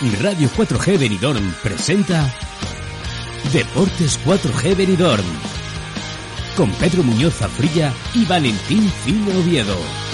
Radio 0.00 0.48
4G 0.50 0.96
Benidorm 0.96 1.52
presenta 1.60 2.32
Deportes 3.52 4.16
4G 4.24 4.76
Benidorm 4.76 5.24
con 6.56 6.70
Pedro 6.74 7.02
Muñoz 7.02 7.42
Afrilla 7.42 7.92
y 8.14 8.24
Valentín 8.24 8.88
Fino 9.04 9.36
Oviedo. 9.36 10.07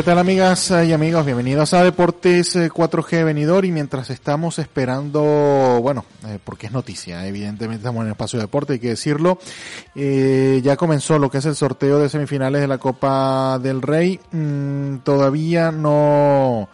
¿Qué 0.00 0.04
tal 0.04 0.18
amigas 0.18 0.70
y 0.70 0.94
amigos? 0.94 1.26
Bienvenidos 1.26 1.74
a 1.74 1.84
Deportes 1.84 2.56
4G 2.56 3.12
eh, 3.12 3.24
Venidor 3.24 3.66
y 3.66 3.70
mientras 3.70 4.08
estamos 4.08 4.58
esperando, 4.58 5.78
bueno, 5.82 6.06
eh, 6.26 6.38
porque 6.42 6.68
es 6.68 6.72
noticia, 6.72 7.26
evidentemente 7.26 7.82
estamos 7.82 8.00
en 8.00 8.06
el 8.06 8.12
espacio 8.12 8.38
de 8.38 8.44
deporte, 8.44 8.72
hay 8.72 8.78
que 8.78 8.88
decirlo, 8.88 9.38
eh, 9.94 10.62
ya 10.64 10.78
comenzó 10.78 11.18
lo 11.18 11.30
que 11.30 11.36
es 11.36 11.44
el 11.44 11.54
sorteo 11.54 11.98
de 11.98 12.08
semifinales 12.08 12.62
de 12.62 12.68
la 12.68 12.78
Copa 12.78 13.58
del 13.58 13.82
Rey, 13.82 14.18
mm, 14.32 15.00
todavía 15.04 15.70
no, 15.70 16.70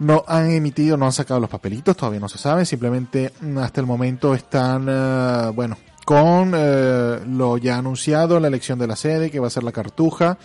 no 0.00 0.24
han 0.26 0.50
emitido, 0.50 0.96
no 0.96 1.06
han 1.06 1.12
sacado 1.12 1.38
los 1.38 1.48
papelitos, 1.48 1.96
todavía 1.96 2.18
no 2.18 2.28
se 2.28 2.38
sabe, 2.38 2.66
simplemente 2.66 3.32
mm, 3.42 3.58
hasta 3.58 3.80
el 3.80 3.86
momento 3.86 4.34
están, 4.34 4.88
eh, 4.88 5.52
bueno, 5.54 5.76
con 6.06 6.52
eh, 6.54 7.18
lo 7.26 7.58
ya 7.58 7.78
anunciado, 7.78 8.38
la 8.38 8.46
elección 8.46 8.78
de 8.78 8.86
la 8.86 8.94
sede, 8.94 9.28
que 9.28 9.40
va 9.40 9.48
a 9.48 9.50
ser 9.50 9.64
la 9.64 9.72
Cartuja, 9.72 10.38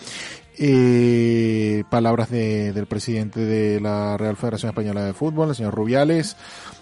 eh, 0.58 1.84
palabras 1.90 2.30
de, 2.30 2.74
del 2.74 2.86
presidente 2.86 3.40
de 3.40 3.80
la 3.80 4.18
Real 4.18 4.36
Federación 4.36 4.70
Española 4.70 5.04
de 5.04 5.14
Fútbol, 5.14 5.50
el 5.50 5.56
señor 5.56 5.74
Rubiales, 5.74 6.38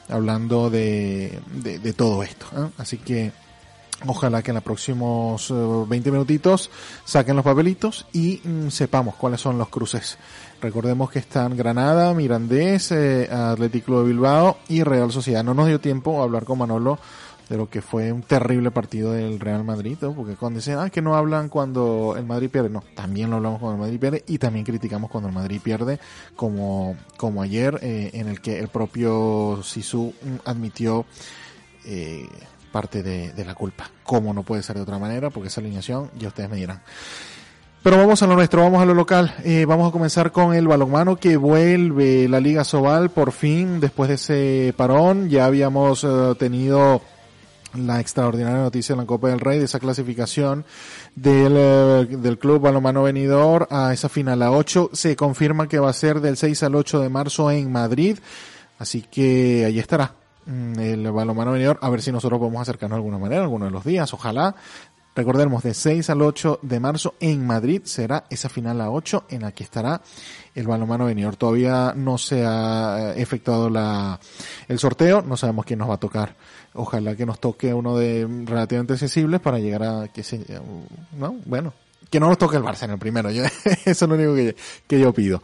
hablando 0.10 0.70
de, 0.70 1.40
de, 1.52 1.94
todo 1.94 2.24
esto. 2.24 2.48
¿eh? 2.56 2.70
Así 2.78 2.98
que 2.98 3.32
ojalá 4.06 4.42
que 4.42 4.52
en 4.52 4.56
los 4.56 4.64
próximos 4.64 5.54
20 5.88 6.12
minutitos 6.12 6.70
saquen 7.06 7.36
los 7.36 7.46
papelitos 7.46 8.08
y 8.14 8.42
mm, 8.44 8.70
sepamos 8.70 9.16
cuáles 9.16 9.42
son 9.42 9.58
los 9.58 9.70
cruces. 9.70 10.18
Recordemos 10.62 11.10
que 11.10 11.20
están 11.20 11.56
Granada, 11.56 12.14
Mirandés, 12.14 12.92
eh, 12.92 13.30
Atlético 13.32 14.02
de 14.02 14.08
Bilbao 14.10 14.58
y 14.68 14.84
Real 14.84 15.12
Sociedad. 15.12 15.44
No 15.44 15.54
nos 15.54 15.68
dio 15.68 15.80
tiempo 15.80 16.20
a 16.20 16.24
hablar 16.24 16.44
con 16.44 16.60
Manolo 16.60 17.00
de 17.50 17.58
lo 17.58 17.70
que 17.70 17.82
fue 17.82 18.12
un 18.12 18.22
terrible 18.22 18.70
partido 18.70 19.12
del 19.12 19.40
Real 19.40 19.64
Madrid, 19.64 19.98
porque 20.16 20.36
cuando 20.36 20.60
dicen, 20.60 20.78
ah, 20.78 20.90
que 20.90 21.02
no 21.02 21.16
hablan 21.16 21.50
cuando 21.50 22.16
el 22.16 22.26
Madrid 22.26 22.50
pierde, 22.50 22.70
no, 22.70 22.84
también 22.96 23.32
lo 23.32 23.38
hablamos 23.38 23.60
cuando 23.60 23.76
el 23.76 23.82
Madrid 23.82 24.00
pierde 24.00 24.24
y 24.28 24.38
también 24.38 24.64
criticamos 24.64 25.10
cuando 25.10 25.30
el 25.30 25.36
Madrid 25.36 25.60
pierde, 25.64 26.00
como, 26.36 26.96
como 27.18 27.42
ayer, 27.42 27.80
eh, 27.82 28.12
en 28.14 28.28
el 28.28 28.40
que 28.40 28.60
el 28.60 28.68
propio 28.68 29.62
Sisu 29.64 30.14
admitió 30.46 31.06
eh, 31.86 32.28
parte 32.72 33.02
de, 33.02 33.44
la 33.44 33.56
culpa. 33.56 33.90
¿Cómo 34.04 34.32
no 34.32 34.44
puede 34.44 34.62
ser 34.62 34.76
de 34.76 34.84
otra 34.84 35.00
manera? 35.00 35.32
Porque 35.32 35.48
esa 35.48 35.60
alineación, 35.60 36.12
ya 36.20 36.28
ustedes 36.28 36.52
me 36.52 36.58
dirán. 36.58 36.82
Pero 37.82 37.98
vamos 37.98 38.22
a 38.22 38.28
lo 38.28 38.36
nuestro, 38.36 38.62
vamos 38.62 38.82
a 38.82 38.86
lo 38.86 38.94
local. 38.94 39.34
Eh, 39.44 39.66
vamos 39.66 39.90
a 39.90 39.92
comenzar 39.92 40.32
con 40.32 40.54
el 40.54 40.68
balonmano 40.68 41.16
que 41.16 41.38
vuelve 41.38 42.28
la 42.28 42.40
Liga 42.40 42.64
Sobal 42.64 43.10
por 43.10 43.32
fin 43.32 43.80
después 43.80 44.10
de 44.10 44.16
ese 44.16 44.74
parón. 44.78 45.30
Ya 45.30 45.46
habíamos 45.46 46.04
eh, 46.04 46.36
tenido 46.38 47.02
la 47.74 48.00
extraordinaria 48.00 48.62
noticia 48.62 48.94
en 48.94 49.00
la 49.00 49.06
Copa 49.06 49.30
del 49.30 49.40
Rey 49.40 49.60
de 49.60 49.66
esa 49.66 49.80
clasificación 49.80 50.66
del, 51.16 51.54
eh, 51.56 52.08
del 52.10 52.38
Club 52.40 52.62
Balomano 52.62 53.04
Venidor 53.04 53.68
a 53.70 53.94
esa 53.94 54.10
final 54.10 54.42
a 54.42 54.52
8. 54.52 54.92
Se 54.94 55.16
confirma 55.16 55.68
que 55.68 55.80
va 55.80 55.90
a 55.90 55.94
ser 55.94 56.22
del 56.22 56.38
6 56.38 56.64
al 56.64 56.76
8 56.76 57.00
de 57.02 57.10
marzo 57.10 57.52
en 57.52 57.72
Madrid. 57.72 58.20
Así 58.80 59.02
que 59.02 59.66
ahí 59.66 59.80
estará 59.80 60.14
mm, 60.46 60.80
el 60.80 61.12
Balomano 61.12 61.52
Venidor. 61.52 61.78
A 61.82 61.90
ver 61.90 62.02
si 62.02 62.12
nosotros 62.12 62.40
podemos 62.40 62.62
acercarnos 62.62 62.96
de 62.96 63.00
alguna 63.00 63.18
manera, 63.18 63.42
alguno 63.42 63.66
de 63.66 63.72
los 63.72 63.84
días. 63.84 64.14
Ojalá. 64.14 64.56
Recordemos, 65.20 65.64
de 65.64 65.74
6 65.74 66.10
al 66.12 66.22
8 66.22 66.60
de 66.62 66.80
marzo 66.80 67.16
en 67.20 67.46
Madrid 67.46 67.82
será 67.84 68.24
esa 68.30 68.48
final 68.48 68.80
a 68.80 68.90
8 68.90 69.26
en 69.28 69.42
la 69.42 69.52
que 69.52 69.66
estará 69.66 70.02
el 70.56 70.66
balonmano 70.66 71.08
venidor. 71.08 71.36
Todavía 71.36 71.92
no 71.94 72.18
se 72.18 72.46
ha 72.46 73.14
efectuado 73.18 73.70
la, 73.70 74.18
el 74.70 74.80
sorteo, 74.80 75.22
no 75.22 75.36
sabemos 75.36 75.66
quién 75.66 75.80
nos 75.80 75.90
va 75.90 75.96
a 75.96 76.00
tocar. 76.00 76.38
Ojalá 76.74 77.18
que 77.18 77.26
nos 77.26 77.38
toque 77.42 77.74
uno 77.74 77.98
de 77.98 78.26
relativamente 78.46 78.98
sensibles 78.98 79.42
para 79.42 79.60
llegar 79.60 79.84
a 79.84 80.08
que 80.08 80.24
se, 80.24 80.40
no, 81.18 81.36
bueno, 81.44 81.74
que 82.10 82.22
no 82.22 82.30
nos 82.30 82.38
toque 82.38 82.56
el 82.56 82.64
Barça 82.64 82.84
en 82.84 82.92
el 82.92 82.98
primero. 82.98 83.30
Yo, 83.30 83.44
eso 83.66 83.84
es 83.86 84.02
lo 84.02 84.16
único 84.16 84.56
que 84.88 85.00
yo 85.02 85.12
pido. 85.12 85.42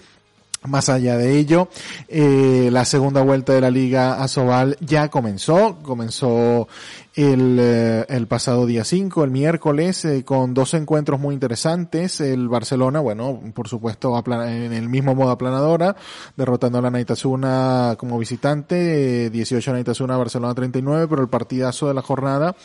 Más 0.67 0.89
allá 0.89 1.17
de 1.17 1.37
ello, 1.37 1.69
eh, 2.07 2.69
la 2.71 2.85
segunda 2.85 3.21
vuelta 3.21 3.53
de 3.53 3.61
la 3.61 3.69
Liga 3.69 4.21
Asobal 4.23 4.77
ya 4.79 5.09
comenzó, 5.09 5.77
comenzó 5.81 6.67
el, 7.15 7.57
eh, 7.59 8.05
el 8.09 8.27
pasado 8.27 8.65
día 8.65 8.83
5, 8.83 9.23
el 9.23 9.31
miércoles, 9.31 10.03
eh, 10.05 10.23
con 10.25 10.53
dos 10.53 10.73
encuentros 10.73 11.19
muy 11.19 11.33
interesantes. 11.33 12.19
El 12.19 12.49
Barcelona, 12.49 12.99
bueno, 12.99 13.39
por 13.53 13.67
supuesto, 13.67 14.21
en 14.27 14.73
el 14.73 14.89
mismo 14.89 15.15
modo 15.15 15.31
aplanadora, 15.31 15.95
derrotando 16.35 16.79
a 16.79 16.81
la 16.81 16.91
Naitasuna 16.91 17.95
como 17.97 18.19
visitante, 18.19 19.29
18 19.29 19.71
a 19.71 19.73
Naitasuna, 19.75 20.17
Barcelona 20.17 20.53
39, 20.53 21.07
pero 21.07 21.21
el 21.21 21.29
partidazo 21.29 21.87
de 21.87 21.93
la 21.93 22.01
jornada 22.01 22.55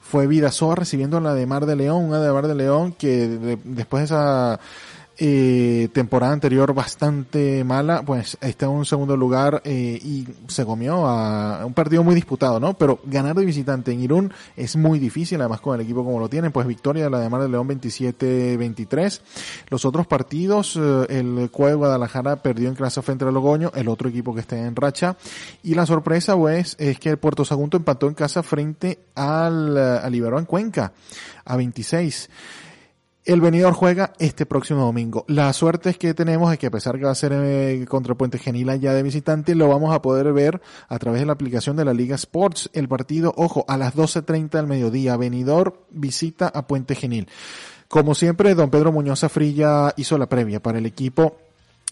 fue 0.00 0.26
Vidasoa 0.26 0.74
recibiendo 0.74 1.20
la 1.20 1.34
de 1.34 1.44
Mar 1.44 1.66
de 1.66 1.76
León, 1.76 2.04
una 2.04 2.20
de 2.20 2.32
Mar 2.32 2.48
de 2.48 2.54
León 2.54 2.92
que 2.92 3.58
después 3.64 4.00
de 4.00 4.04
esa 4.06 4.60
eh, 5.20 5.88
temporada 5.92 6.32
anterior 6.32 6.72
bastante 6.72 7.64
mala, 7.64 8.02
pues 8.02 8.38
está 8.40 8.66
en 8.66 8.72
un 8.72 8.86
segundo 8.86 9.16
lugar 9.16 9.62
eh, 9.64 9.98
y 10.00 10.28
se 10.46 10.64
comió 10.64 11.08
a 11.08 11.66
un 11.66 11.74
partido 11.74 12.04
muy 12.04 12.14
disputado, 12.14 12.60
¿no? 12.60 12.74
Pero 12.74 13.00
ganar 13.04 13.34
de 13.34 13.44
visitante 13.44 13.90
en 13.90 14.00
Irún 14.00 14.32
es 14.56 14.76
muy 14.76 15.00
difícil, 15.00 15.40
además 15.40 15.60
con 15.60 15.74
el 15.74 15.80
equipo 15.80 16.04
como 16.04 16.20
lo 16.20 16.28
tienen, 16.28 16.52
pues 16.52 16.68
victoria 16.68 17.04
de 17.04 17.10
la 17.10 17.18
de 17.18 17.28
Mar 17.28 17.42
de 17.42 17.48
León 17.48 17.68
27-23. 17.68 19.20
Los 19.70 19.84
otros 19.84 20.06
partidos, 20.06 20.76
eh, 20.76 21.06
el 21.08 21.34
de 21.34 21.46
Guadalajara 21.48 22.36
perdió 22.36 22.68
en 22.68 22.76
clase 22.76 23.02
frente 23.02 23.24
a 23.24 23.32
Logoño, 23.32 23.72
el 23.74 23.88
otro 23.88 24.08
equipo 24.08 24.34
que 24.34 24.40
está 24.42 24.56
en 24.56 24.76
racha, 24.76 25.16
y 25.64 25.74
la 25.74 25.84
sorpresa 25.84 26.36
pues 26.36 26.76
es 26.78 27.00
que 27.00 27.10
el 27.10 27.18
Puerto 27.18 27.44
Sagunto 27.44 27.76
empató 27.76 28.06
en 28.06 28.14
casa 28.14 28.44
frente 28.44 29.00
al, 29.16 29.76
al 29.76 30.14
Iberó 30.14 30.38
en 30.38 30.44
Cuenca 30.44 30.92
a 31.44 31.56
26. 31.56 32.30
El 33.28 33.42
venidor 33.42 33.74
juega 33.74 34.14
este 34.18 34.46
próximo 34.46 34.86
domingo. 34.86 35.26
La 35.28 35.52
suerte 35.52 35.90
es 35.90 35.98
que 35.98 36.14
tenemos 36.14 36.50
es 36.50 36.58
que 36.58 36.68
a 36.68 36.70
pesar 36.70 36.98
que 36.98 37.04
va 37.04 37.10
a 37.10 37.14
ser 37.14 37.34
eh, 37.34 37.84
contra 37.86 38.14
Puente 38.14 38.38
Genil 38.38 38.80
ya 38.80 38.94
de 38.94 39.02
visitante, 39.02 39.54
lo 39.54 39.68
vamos 39.68 39.94
a 39.94 40.00
poder 40.00 40.32
ver 40.32 40.62
a 40.88 40.98
través 40.98 41.20
de 41.20 41.26
la 41.26 41.34
aplicación 41.34 41.76
de 41.76 41.84
la 41.84 41.92
Liga 41.92 42.14
Sports. 42.14 42.70
El 42.72 42.88
partido, 42.88 43.34
ojo, 43.36 43.66
a 43.68 43.76
las 43.76 43.94
12.30 43.94 44.48
del 44.52 44.66
mediodía. 44.66 45.18
Venidor 45.18 45.84
visita 45.90 46.48
a 46.48 46.66
Puente 46.66 46.94
Genil. 46.94 47.28
Como 47.88 48.14
siempre, 48.14 48.54
don 48.54 48.70
Pedro 48.70 48.92
Muñoz 48.92 49.22
Afrilla 49.24 49.92
hizo 49.98 50.16
la 50.16 50.30
previa 50.30 50.62
para 50.62 50.78
el 50.78 50.86
equipo 50.86 51.36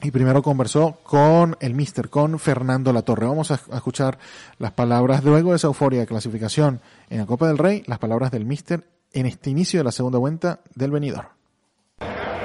y 0.02 0.10
primero 0.12 0.42
conversó 0.42 1.00
con 1.02 1.54
el 1.60 1.74
mister, 1.74 2.08
con 2.08 2.38
Fernando 2.38 2.94
Latorre. 2.94 3.26
Vamos 3.26 3.50
a, 3.50 3.60
escuchar 3.74 4.18
las 4.58 4.72
palabras, 4.72 5.22
luego 5.22 5.50
de 5.50 5.56
esa 5.56 5.66
euforia 5.66 6.00
de 6.00 6.06
clasificación 6.06 6.80
en 7.10 7.18
la 7.18 7.26
Copa 7.26 7.46
del 7.46 7.58
Rey, 7.58 7.82
las 7.86 7.98
palabras 7.98 8.30
del 8.30 8.46
mister 8.46 8.95
en 9.12 9.26
este 9.26 9.50
inicio 9.50 9.80
de 9.80 9.84
la 9.84 9.92
segunda 9.92 10.18
vuelta 10.18 10.60
del 10.74 10.90
venidor. 10.90 11.26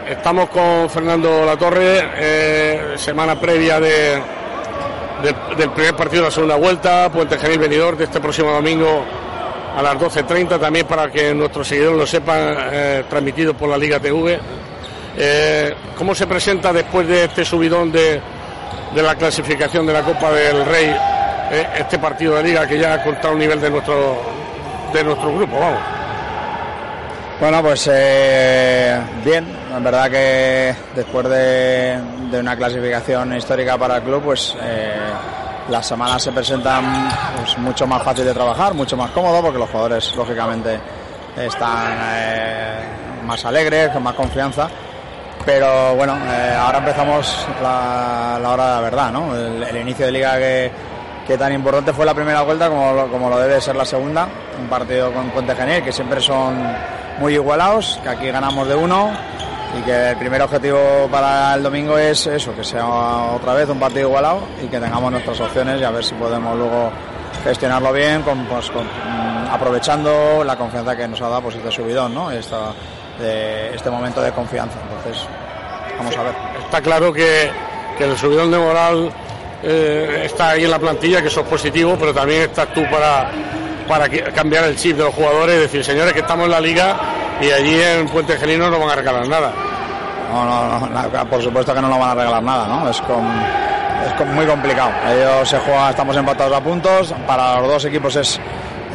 Estamos 0.08 0.50
con 0.50 0.90
Fernando 0.90 1.46
Latorre, 1.46 2.00
eh, 2.16 2.94
semana 2.98 3.40
previa 3.40 3.80
de, 3.80 4.22
del 5.58 5.72
primer 5.72 5.96
partido 5.96 6.24
de 6.24 6.28
la 6.30 6.34
segunda 6.34 6.56
vuelta, 6.56 7.12
Puente 7.12 7.38
Genil 7.38 7.60
Venidor, 7.60 7.96
de 7.96 8.06
este 8.06 8.20
próximo 8.20 8.52
domingo 8.52 9.06
a 9.76 9.82
las 9.82 9.96
12.30, 9.96 10.60
también 10.60 10.86
para 10.86 11.10
que 11.10 11.34
nuestros 11.34 11.68
seguidores 11.68 11.98
lo 11.98 12.08
sepan, 12.08 12.58
eh, 12.72 13.04
transmitido 13.10 13.54
por 13.54 13.70
la 13.70 13.78
Liga 13.78 14.00
TV. 14.00 14.40
Eh, 15.18 15.76
¿Cómo 15.98 16.16
se 16.16 16.28
presenta 16.28 16.74
después 16.74 17.08
de 17.08 17.26
este 17.26 17.46
subidón 17.46 17.92
de, 17.92 18.22
de 18.94 19.04
la 19.04 19.16
clasificación 19.16 19.86
de 19.86 19.94
la 19.94 20.02
Copa 20.04 20.32
del 20.32 20.66
Rey 20.66 20.94
eh, 21.52 21.68
este 21.78 22.00
partido 22.00 22.36
de 22.36 22.44
liga 22.44 22.68
que 22.68 22.80
ya 22.80 22.94
ha 22.94 23.04
contado 23.04 23.34
un 23.34 23.40
nivel 23.40 23.60
de 23.60 23.70
nuestro, 23.70 24.22
de 24.94 25.04
nuestro 25.04 25.36
grupo? 25.36 25.60
Vamos. 25.60 26.01
Bueno, 27.42 27.64
pues 27.64 27.90
eh, 27.92 29.02
bien, 29.26 29.48
en 29.76 29.84
verdad 29.84 30.12
que 30.12 30.76
después 30.96 31.28
de, 31.28 32.00
una 32.40 32.56
clasificación 32.56 33.36
histórica 33.36 33.80
para 33.80 33.98
el 33.98 34.04
club, 34.04 34.22
pues 34.26 34.56
eh, 34.62 34.94
las 35.68 35.88
semanas 35.88 36.22
se 36.22 36.32
presentan 36.32 37.10
pues, 37.36 37.58
mucho 37.58 37.88
más 37.88 38.04
fácil 38.04 38.26
de 38.26 38.34
trabajar, 38.36 38.76
mucho 38.76 38.96
más 38.96 39.10
cómodo, 39.10 39.42
porque 39.42 39.58
los 39.58 39.68
jugadores, 39.72 40.16
lógicamente, 40.16 40.80
están 41.36 41.98
eh, 42.14 42.80
más 43.26 43.44
alegres, 43.44 43.90
con 43.90 44.04
más 44.04 44.14
confianza. 44.14 44.70
Pero 45.44 45.96
bueno, 45.96 46.16
eh, 46.18 46.56
ahora 46.56 46.78
empezamos 46.78 47.48
la, 47.64 48.40
hora 48.40 48.68
de 48.68 48.72
la 48.76 48.82
verdad, 48.82 49.12
¿no? 49.12 49.36
El, 49.36 49.78
inicio 49.78 50.06
de 50.06 50.12
liga 50.12 50.38
que, 50.38 50.72
que, 51.28 51.38
tan 51.38 51.54
importante 51.54 51.94
fue 51.94 52.06
la 52.06 52.14
primera 52.14 52.42
vuelta 52.42 52.70
como 52.70 52.94
lo, 52.94 53.08
como 53.08 53.30
lo 53.30 53.40
debe 53.40 53.62
ser 53.62 53.76
la 53.76 53.86
segunda. 53.86 54.28
Un 54.60 54.68
partido 54.68 55.12
con 55.12 55.30
Puente 55.30 55.56
Genial, 55.56 55.84
que 55.84 55.92
siempre 55.92 56.22
son 56.22 56.56
muy 57.20 57.34
igualados, 57.34 58.00
que 58.04 58.10
aquí 58.10 58.28
ganamos 58.28 58.68
de 58.68 58.76
uno 58.76 59.12
y 59.78 59.82
que 59.84 60.10
el 60.10 60.18
primer 60.18 60.42
objetivo 60.42 61.08
para 61.10 61.54
el 61.54 61.64
domingo 61.64 61.98
es 61.98 62.28
eso, 62.28 62.54
que 62.56 62.64
sea 62.64 62.86
otra 63.36 63.54
vez 63.54 63.70
un 63.70 63.80
partido 63.80 64.10
igualado 64.10 64.42
y 64.62 64.68
que 64.68 64.80
tengamos 64.80 65.12
nuestras 65.12 65.40
opciones 65.40 65.80
y 65.80 65.84
a 65.84 65.92
ver 65.92 66.04
si 66.04 66.14
podemos 66.16 66.58
luego 66.58 66.92
gestionarlo 67.44 67.94
bien, 67.94 68.22
con, 68.24 68.46
pues, 68.46 68.70
mm, 68.72 69.54
aprovechando 69.54 70.44
la 70.44 70.58
confianza 70.58 70.96
que 70.96 71.08
nos 71.08 71.22
ha 71.22 71.30
dado 71.30 71.42
pues, 71.42 71.56
este 71.56 71.72
subidón, 71.72 72.14
¿no? 72.14 72.32
Esta, 72.32 72.74
de, 73.20 73.74
este 73.74 73.90
momento 73.90 74.22
de 74.22 74.32
confianza. 74.32 74.78
Entonces, 74.84 75.26
vamos 75.98 76.18
a 76.18 76.24
ver. 76.24 76.34
Está 76.66 76.82
claro 76.82 77.14
que, 77.14 77.50
que 77.98 78.04
el 78.04 78.18
subidón 78.18 78.52
de 78.52 78.58
moral 78.58 79.12
eh, 79.64 80.24
está 80.26 80.52
ahí 80.52 80.64
en 80.64 80.72
la 80.72 80.80
plantilla, 80.80 81.22
que 81.22 81.28
eso 81.28 81.42
es 81.42 81.48
positivo, 81.48 81.96
pero 82.00 82.14
también 82.14 82.44
estás 82.44 82.74
tú 82.74 82.84
para, 82.90 83.30
para 83.88 84.10
cambiar 84.32 84.66
el 84.66 84.76
chip 84.76 84.98
de 84.98 85.04
los 85.04 85.14
jugadores 85.14 85.56
y 85.56 85.60
decir, 85.60 85.84
señores, 85.84 86.14
que 86.14 86.20
estamos 86.20 86.46
en 86.46 86.52
la 86.52 86.62
liga 86.62 86.96
y 87.42 87.50
allí 87.52 87.82
en 87.82 88.08
Puente 88.08 88.38
Gelino 88.38 88.70
no 88.70 88.80
van 88.80 88.90
a 88.90 88.96
regalar 88.96 89.28
nada. 89.28 89.52
No, 90.32 90.46
no, 90.46 90.88
no, 90.88 91.30
por 91.30 91.42
supuesto 91.42 91.74
que 91.74 91.82
no 91.82 91.90
lo 91.90 92.00
van 92.00 92.12
a 92.12 92.16
regalar 92.16 92.44
nada, 92.44 92.68
¿no? 92.68 92.90
Es, 92.90 93.02
con, 93.02 93.26
es 94.06 94.28
muy 94.28 94.46
complicado. 94.46 94.92
Ellos 95.10 95.50
se 95.50 95.58
juega, 95.60 95.90
estamos 95.90 96.16
empatados 96.16 96.56
a 96.56 96.62
puntos, 96.62 97.14
para 97.28 97.60
los 97.60 97.70
dos 97.70 97.86
equipos 97.86 98.16
es, 98.16 98.40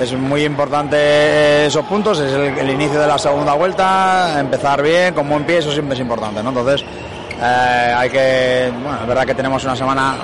es 0.01 0.13
muy 0.15 0.45
importante 0.45 1.67
esos 1.67 1.85
puntos, 1.87 2.19
es 2.21 2.33
el, 2.33 2.71
inicio 2.71 3.01
de 3.01 3.07
la 3.07 3.19
segunda 3.19 3.55
vuelta, 3.55 4.39
empezar 4.39 4.83
bien, 4.83 5.15
con 5.15 5.29
buen 5.29 5.45
pie, 5.45 5.63
siempre 5.63 5.95
es 5.95 6.01
importante, 6.01 6.43
¿no? 6.43 6.51
Entonces, 6.51 6.85
eh, 7.41 7.95
hay 7.97 8.11
que, 8.11 8.73
bueno, 8.83 8.99
es 9.03 9.07
verdad 9.07 9.27
que 9.27 9.35
tenemos 9.35 9.63
una 9.65 9.77
semana, 9.77 10.17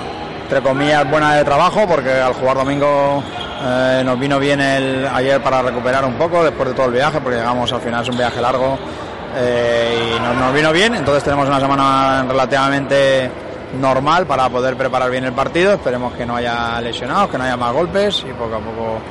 entre 0.43 0.61
comillas, 0.61 1.09
buena 1.09 1.35
de 1.35 1.43
trabajo, 1.43 1.87
porque 1.87 2.11
al 2.11 2.33
jugar 2.33 2.57
domingo 2.57 3.23
eh, 3.65 4.01
nos 4.05 4.19
vino 4.19 4.39
bien 4.39 4.59
el 4.59 5.07
ayer 5.07 5.41
para 5.41 5.61
recuperar 5.61 6.03
un 6.03 6.15
poco 6.15 6.43
después 6.43 6.69
de 6.69 6.75
todo 6.75 6.87
el 6.87 6.93
viaje, 6.93 7.19
porque 7.21 7.37
llegamos 7.37 7.71
al 7.71 7.81
final, 7.81 8.03
es 8.03 8.09
un 8.09 8.17
viaje 8.17 8.41
largo 8.41 8.77
eh, 9.35 10.15
y 10.15 10.39
nos, 10.39 10.53
vino 10.53 10.71
bien. 10.73 10.95
Entonces 10.95 11.23
tenemos 11.23 11.47
una 11.47 11.59
semana 11.59 12.25
relativamente 12.27 13.31
normal 13.79 14.25
para 14.27 14.49
poder 14.49 14.75
preparar 14.75 15.09
bien 15.09 15.23
el 15.23 15.33
partido. 15.33 15.73
Esperemos 15.73 16.13
que 16.13 16.25
no 16.25 16.35
haya 16.35 16.79
lesionados, 16.81 17.29
que 17.29 17.37
no 17.37 17.45
haya 17.45 17.57
más 17.57 17.73
golpes 17.73 18.23
y 18.27 18.33
poco 18.33 18.55
a 18.55 18.59
poco 18.59 19.01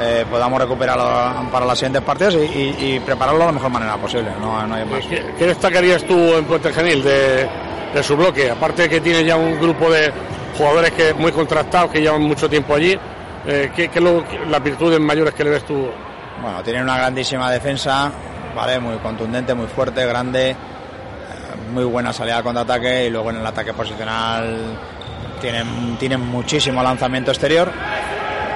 eh, 0.00 0.24
podamos 0.30 0.60
recuperarlo 0.60 1.50
para 1.50 1.66
los 1.66 1.76
siguientes 1.76 2.02
partidos 2.02 2.36
y, 2.36 3.00
prepararlo 3.00 3.40
de 3.40 3.46
la 3.46 3.52
mejor 3.52 3.70
manera 3.70 3.96
posible. 3.96 4.30
No, 4.40 4.64
no 4.64 4.74
hay 4.76 4.84
más. 4.84 5.04
¿Qué, 5.04 5.46
destacarías 5.46 6.04
tú 6.04 6.14
en 6.14 6.44
Puente 6.44 6.72
Genil 6.72 7.02
de, 7.02 7.48
de 7.92 8.02
su 8.02 8.16
bloque? 8.16 8.48
Aparte 8.48 8.82
de 8.82 8.88
que 8.88 9.00
tiene 9.00 9.24
ya 9.24 9.36
un 9.36 9.60
grupo 9.60 9.90
de 9.90 10.12
jugadores 10.58 10.90
que 10.90 11.14
muy 11.14 11.30
contrastados 11.32 11.92
que 11.92 12.00
llevan 12.00 12.22
mucho 12.22 12.50
tiempo 12.50 12.74
allí. 12.74 12.98
Eh, 13.46 13.70
¿Qué, 13.74 13.88
qué 13.88 14.00
lo, 14.00 14.24
las 14.50 14.62
virtudes 14.62 14.98
mayores 15.00 15.32
que 15.32 15.44
le 15.44 15.50
ves 15.50 15.64
tú? 15.64 15.88
Bueno, 16.42 16.62
tiene 16.62 16.82
una 16.82 16.96
grandísima 16.98 17.50
defensa, 17.50 18.10
¿vale? 18.54 18.78
muy 18.78 18.96
contundente, 18.98 19.54
muy 19.54 19.68
fuerte, 19.68 20.04
grande, 20.04 20.50
eh, 20.50 20.56
muy 21.72 21.84
buena 21.84 22.12
salida 22.12 22.38
al 22.38 22.42
contraataque 22.42 23.06
y 23.06 23.10
luego 23.10 23.30
en 23.30 23.36
el 23.36 23.46
ataque 23.46 23.72
posicional 23.72 24.78
tienen, 25.40 25.96
tienen 25.98 26.20
muchísimo 26.20 26.82
lanzamiento 26.82 27.30
exterior. 27.30 27.70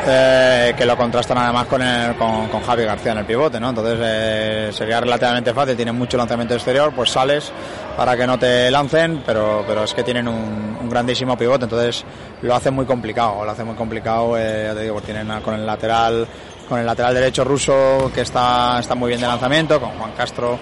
Eh, 0.05 0.75
que 0.77 0.85
lo 0.85 0.97
contrastan 0.97 1.39
además 1.39 1.67
con, 1.67 1.81
el, 1.81 2.17
con, 2.17 2.49
con, 2.49 2.61
Javi 2.63 2.85
García 2.85 3.13
en 3.13 3.19
el 3.19 3.25
pivote, 3.25 3.61
¿no? 3.61 3.69
Entonces 3.69 3.99
eh, 4.03 4.71
sería 4.73 5.01
relativamente 5.01 5.55
fácil, 5.55 5.77
tienen 5.77 5.95
mucho 5.95 6.17
lanzamiento 6.17 6.55
exterior, 6.55 6.93
pues 6.93 7.11
sales 7.11 7.53
para 7.97 8.17
que 8.17 8.27
no 8.27 8.37
te 8.37 8.69
lancen, 8.73 9.23
pero, 9.25 9.63
pero 9.65 9.85
es 9.85 9.95
que 9.95 10.03
tienen 10.03 10.27
un, 10.27 10.89
grandísimo 10.91 11.39
pivote, 11.39 11.65
entonces 11.65 12.05
lo 12.43 12.53
hace 12.53 12.73
muy 12.73 12.85
complicado, 12.85 13.45
lo 13.45 13.51
hace 13.53 13.63
muy 13.63 13.77
complicado, 13.77 14.37
eh, 14.37 14.65
ya 14.67 14.75
te 14.75 14.83
digo, 14.83 15.01
tienen 15.01 15.29
con 15.41 15.55
el 15.55 15.65
lateral 15.65 16.27
con 16.69 16.81
el 16.81 16.87
lateral 16.87 17.15
derecho 17.15 17.45
ruso 17.45 18.11
que 18.13 18.23
está, 18.23 18.81
está 18.81 18.97
muy 18.97 19.09
bien 19.09 19.21
de 19.21 19.27
lanzamiento, 19.29 19.81
con 19.81 19.91
Juan 19.91 20.13
Castro, 20.17 20.59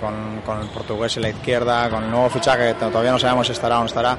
con, 0.00 0.40
con, 0.46 0.62
el 0.62 0.68
portugués 0.68 1.16
en 1.16 1.22
la 1.22 1.28
izquierda, 1.30 1.90
con 1.90 2.04
el 2.04 2.10
nuevo 2.10 2.30
fichaje 2.30 2.68
que 2.68 2.74
todavía 2.74 3.10
no 3.10 3.18
sabemos 3.18 3.46
si 3.46 3.52
estará 3.52 3.78
o 3.78 3.80
no 3.80 3.86
estará. 3.86 4.16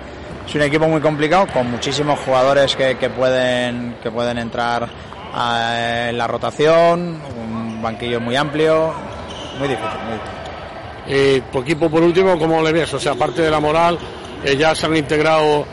Es 0.47 0.55
un 0.55 0.61
equipo 0.63 0.88
muy 0.88 1.01
complicado, 1.01 1.47
con 1.47 1.69
muchísimos 1.71 2.19
jugadores 2.19 2.75
que, 2.75 2.97
que 2.97 3.09
pueden, 3.09 3.95
que 4.01 4.11
pueden 4.11 4.38
entrar 4.38 4.89
en 5.33 6.17
la 6.17 6.27
rotación, 6.27 7.21
un 7.38 7.81
banquillo 7.81 8.19
muy 8.19 8.35
amplio, 8.35 8.93
muy 9.57 9.67
difícil, 9.67 9.99
muy 10.05 10.13
difícil. 10.13 10.41
Eh, 11.07 11.41
tu 11.51 11.59
equipo 11.59 11.89
por 11.89 12.03
último, 12.03 12.38
¿cómo 12.38 12.61
le 12.61 12.71
ves? 12.71 12.93
O 12.93 12.99
sea, 12.99 13.13
aparte 13.13 13.41
de 13.41 13.49
la 13.49 13.59
moral, 13.59 13.97
eh, 14.43 14.55
ya 14.55 14.75
se 14.75 14.85
han 14.85 14.95
integrado, 14.95 15.65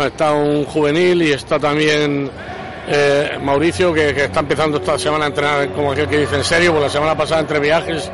está 0.00 0.32
un 0.32 0.64
juvenil 0.64 1.22
y 1.22 1.32
está 1.32 1.58
también 1.58 2.30
eh, 2.86 3.38
Mauricio, 3.42 3.92
que, 3.92 4.10
está 4.10 4.40
empezando 4.40 4.78
esta 4.78 4.98
semana 4.98 5.24
a 5.24 5.28
entrenar, 5.28 5.68
como 5.72 5.92
aquel 5.92 6.08
que 6.08 6.18
dice 6.20 6.36
en 6.36 6.44
serio, 6.44 6.72
porque 6.72 6.86
la 6.86 6.92
semana 6.92 7.16
pasada 7.16 7.40
entre 7.40 7.60
viajes, 7.60 8.10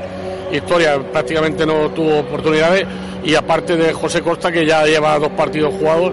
historia, 0.52 0.98
prácticamente 1.12 1.66
no 1.66 1.90
tuvo 1.90 2.20
oportunidades, 2.20 2.86
y 3.24 3.34
aparte 3.34 3.76
de 3.76 3.92
José 3.92 4.22
Costa, 4.22 4.52
que 4.52 4.66
ya 4.66 4.84
lleva 4.84 5.18
dos 5.18 5.30
partidos 5.30 5.74
jugados, 5.74 6.12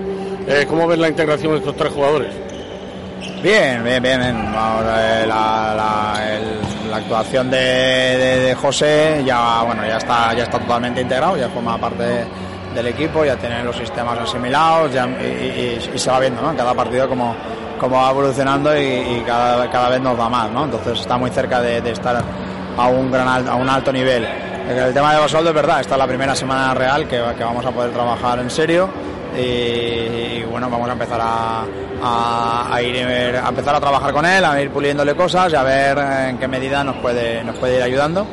¿cómo 0.68 0.88
ves 0.88 1.00
la 1.00 1.10
integración 1.10 1.54
de 1.54 1.60
estos 1.60 1.76
tres 1.76 1.92
jugadores? 1.92 2.34
Bien, 3.42 3.84
bien, 3.84 4.04
bien. 4.04 4.22
Eh, 4.22 5.26
la, 5.28 6.20
actuación 6.94 7.50
de, 7.50 8.56
José 8.62 9.24
ya, 9.26 9.64
bueno, 9.64 9.82
ya 9.88 9.98
está, 9.98 10.34
ya 10.34 10.44
está 10.44 10.60
totalmente 10.60 11.02
integrado, 11.02 11.38
ya 11.38 11.50
forma 11.50 11.78
parte 11.78 12.26
del 12.76 12.88
equipo, 12.88 13.26
ya 13.26 13.36
tiene 13.38 13.64
los 13.64 13.76
sistemas 13.76 14.20
asimilados 14.20 14.92
y, 14.92 15.98
se 15.98 16.12
va 16.12 16.20
viendo, 16.20 16.42
¿no? 16.42 16.56
Cada 16.56 16.74
partido 16.76 17.10
como, 17.10 17.36
como 17.80 17.96
va 17.96 18.12
evolucionando 18.12 18.78
y, 18.78 19.24
cada, 19.26 19.72
cada, 19.72 19.90
vez 19.90 20.02
nos 20.02 20.18
da 20.18 20.30
más, 20.30 20.52
¿no? 20.52 20.66
Entonces 20.66 21.00
está 21.00 21.18
muy 21.18 21.32
cerca 21.32 21.62
de, 21.62 21.78
estar 21.90 22.22
a 22.78 22.88
un 22.88 23.12
gran 23.12 23.48
a 23.48 23.56
un 23.56 23.70
alto 23.70 23.92
nivel. 23.92 24.28
El 24.70 24.94
tema 24.94 25.14
de 25.14 25.20
Basoldo 25.20 25.50
es 25.50 25.56
verdad, 25.56 25.82
esta 25.82 25.96
es 25.96 26.00
la 26.00 26.08
primera 26.08 26.36
semana 26.36 26.74
real 26.74 27.08
que, 27.08 27.22
que 27.38 27.44
vamos 27.44 27.66
a 27.66 27.72
poder 27.72 27.92
trabajar 27.92 28.40
en 28.40 28.50
serio 28.50 28.90
y, 29.38 30.44
bueno, 30.44 30.70
vamos 30.70 30.90
a 30.90 30.94
empezar 30.94 31.20
a, 31.22 32.82
ir 32.82 33.06
a 33.38 33.50
empezar 33.50 33.76
a 33.76 33.80
trabajar 33.80 34.12
con 34.12 34.26
él, 34.26 34.44
a 34.44 34.62
ir 34.62 34.70
puliéndole 34.72 35.16
cosas 35.16 35.52
y 35.54 35.56
a 35.56 35.64
ver 35.64 35.98
en 35.98 36.38
qué 36.38 36.48
medida 36.48 36.84
nos 36.84 36.98
puede, 36.98 37.44
nos 37.44 37.56
puede 37.58 37.78
ir 37.78 37.84
ayudando. 37.84 38.26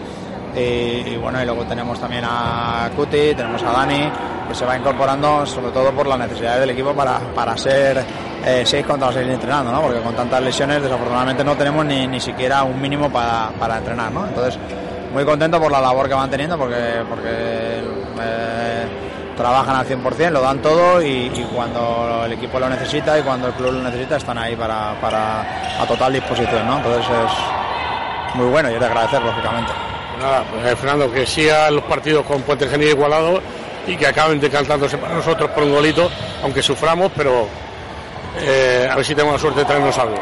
Y, 0.56 1.16
bueno, 1.16 1.40
y 1.40 1.44
luego 1.44 1.64
tenemos 1.64 2.00
también 2.00 2.24
a 2.24 2.90
Cuti, 2.96 3.34
tenemos 3.34 3.62
a 3.62 3.72
Dani, 3.72 4.10
que 4.48 4.54
se 4.54 4.64
va 4.64 4.76
incorporando 4.76 5.46
sobre 5.46 5.70
todo 5.70 5.92
por 5.92 6.06
las 6.06 6.18
necesidades 6.18 6.60
del 6.60 6.70
equipo 6.70 6.92
para, 6.94 7.18
para 7.34 7.56
ser 7.56 8.04
6 8.44 8.74
eh, 8.74 8.84
contra 8.84 9.12
6 9.12 9.28
entrenando, 9.28 9.72
¿no? 9.72 9.82
porque 9.82 10.00
con 10.00 10.14
tantas 10.14 10.42
lesiones 10.42 10.82
desafortunadamente 10.82 11.44
no 11.44 11.56
tenemos 11.56 11.84
ni, 11.84 12.06
ni 12.06 12.20
siquiera 12.20 12.62
un 12.62 12.80
mínimo 12.80 13.10
para, 13.10 13.50
para 13.58 13.78
entrenar. 13.78 14.12
¿no? 14.12 14.26
Entonces, 14.26 14.58
muy 15.12 15.24
contento 15.24 15.60
por 15.60 15.72
la 15.72 15.80
labor 15.80 16.08
que 16.08 16.14
van 16.14 16.30
teniendo 16.30 16.58
porque, 16.58 17.02
porque 17.08 17.28
eh, 18.20 18.86
trabajan 19.36 19.76
al 19.76 19.86
100%, 19.86 20.30
lo 20.30 20.40
dan 20.40 20.60
todo 20.60 21.02
y, 21.02 21.28
cuando 21.54 22.22
el 22.26 22.32
equipo 22.32 22.58
lo 22.58 22.68
necesita 22.68 23.18
y 23.18 23.22
cuando 23.22 23.48
el 23.48 23.54
club 23.54 23.72
lo 23.72 23.82
necesita 23.82 24.16
están 24.16 24.38
ahí 24.38 24.54
para, 24.56 24.92
a 24.92 25.86
total 25.86 26.12
disposición, 26.12 26.66
¿no? 26.66 26.78
Entonces 26.78 27.04
es 27.04 28.34
muy 28.36 28.46
bueno 28.46 28.70
y 28.70 28.74
es 28.74 28.80
de 28.80 28.86
agradecer, 28.86 29.22
lógicamente. 29.22 29.72
Nada, 30.20 30.44
pues 30.50 30.66
eh, 30.66 30.76
Fernando, 30.76 31.12
que 31.12 31.24
sigan 31.24 31.76
los 31.76 31.84
partidos 31.84 32.26
con 32.26 32.42
Puente 32.42 32.68
Genil 32.68 32.88
igualado 32.88 33.40
y 33.86 33.96
que 33.96 34.06
acaben 34.06 34.40
decantándose 34.40 34.98
para 34.98 35.14
nosotros 35.14 35.50
por 35.50 35.62
un 35.62 35.72
golito, 35.72 36.10
aunque 36.42 36.62
suframos, 36.62 37.10
pero 37.16 37.46
eh, 38.40 38.88
a 38.90 38.96
ver 38.96 39.04
si 39.04 39.14
tenemos 39.14 39.34
la 39.34 39.40
suerte 39.40 39.60
de 39.60 39.66
traernos 39.66 39.98
algo. 39.98 40.16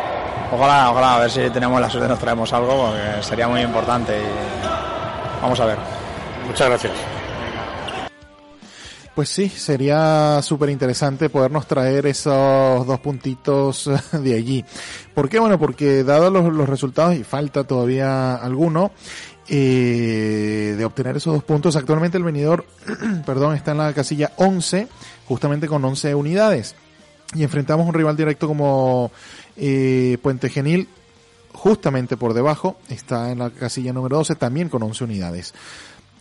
Ojalá, 0.53 0.91
ojalá, 0.91 1.17
a 1.17 1.21
ver 1.21 1.31
si 1.31 1.51
tenemos 1.51 1.81
la 1.81 1.91
suerte 1.91 2.05
de 2.05 2.09
nos 2.11 2.21
traemos 2.21 2.53
algo, 2.53 2.87
porque 2.87 3.23
sería 3.23 3.49
muy 3.49 3.61
importante 3.61 4.13
y 4.17 5.43
vamos 5.43 5.59
a 5.59 5.67
ver. 5.67 5.79
Muchas 6.47 6.69
gracias. 6.69 6.93
Pues 9.17 9.31
sí, 9.31 9.49
sería 9.49 10.41
súper 10.43 10.69
interesante 10.69 11.31
podernos 11.31 11.67
traer 11.67 12.05
esos 12.05 12.87
dos 12.87 13.01
puntitos 13.01 13.91
de 14.13 14.35
allí. 14.35 14.63
¿Por 15.15 15.31
qué? 15.31 15.39
Bueno, 15.39 15.59
porque 15.59 16.05
dado 16.05 16.31
los, 16.31 16.69
resultados, 16.69 17.17
y 17.17 17.25
falta 17.25 17.65
todavía 17.65 18.35
alguno, 18.35 18.93
eh, 19.49 20.75
de 20.77 20.85
obtener 20.85 21.17
esos 21.17 21.33
dos 21.33 21.45
puntos, 21.45 21.77
actualmente 21.77 22.19
el 22.19 22.25
venidor, 22.25 22.67
perdón, 23.27 23.57
está 23.57 23.71
en 23.71 23.79
la 23.79 23.95
casilla 23.95 24.33
11, 24.37 24.87
justamente 25.27 25.67
con 25.67 25.83
11 25.83 26.15
unidades. 26.15 26.77
Y 27.35 27.43
enfrentamos 27.43 27.87
un 27.87 27.95
rival 27.95 28.17
directo 28.17 28.47
como 28.47 29.11
eh, 29.57 30.19
Puente 30.23 30.49
Genil, 30.49 30.89
justamente 31.53 32.17
por 32.17 32.35
debajo, 32.35 32.77
está 32.89 33.33
en 33.33 33.41
la 33.41 33.51
casilla 33.51 33.93
número 33.93 34.17
12, 34.19 34.37
también 34.37 34.69
con 34.69 34.83
11 34.83 35.05
unidades. 35.05 35.55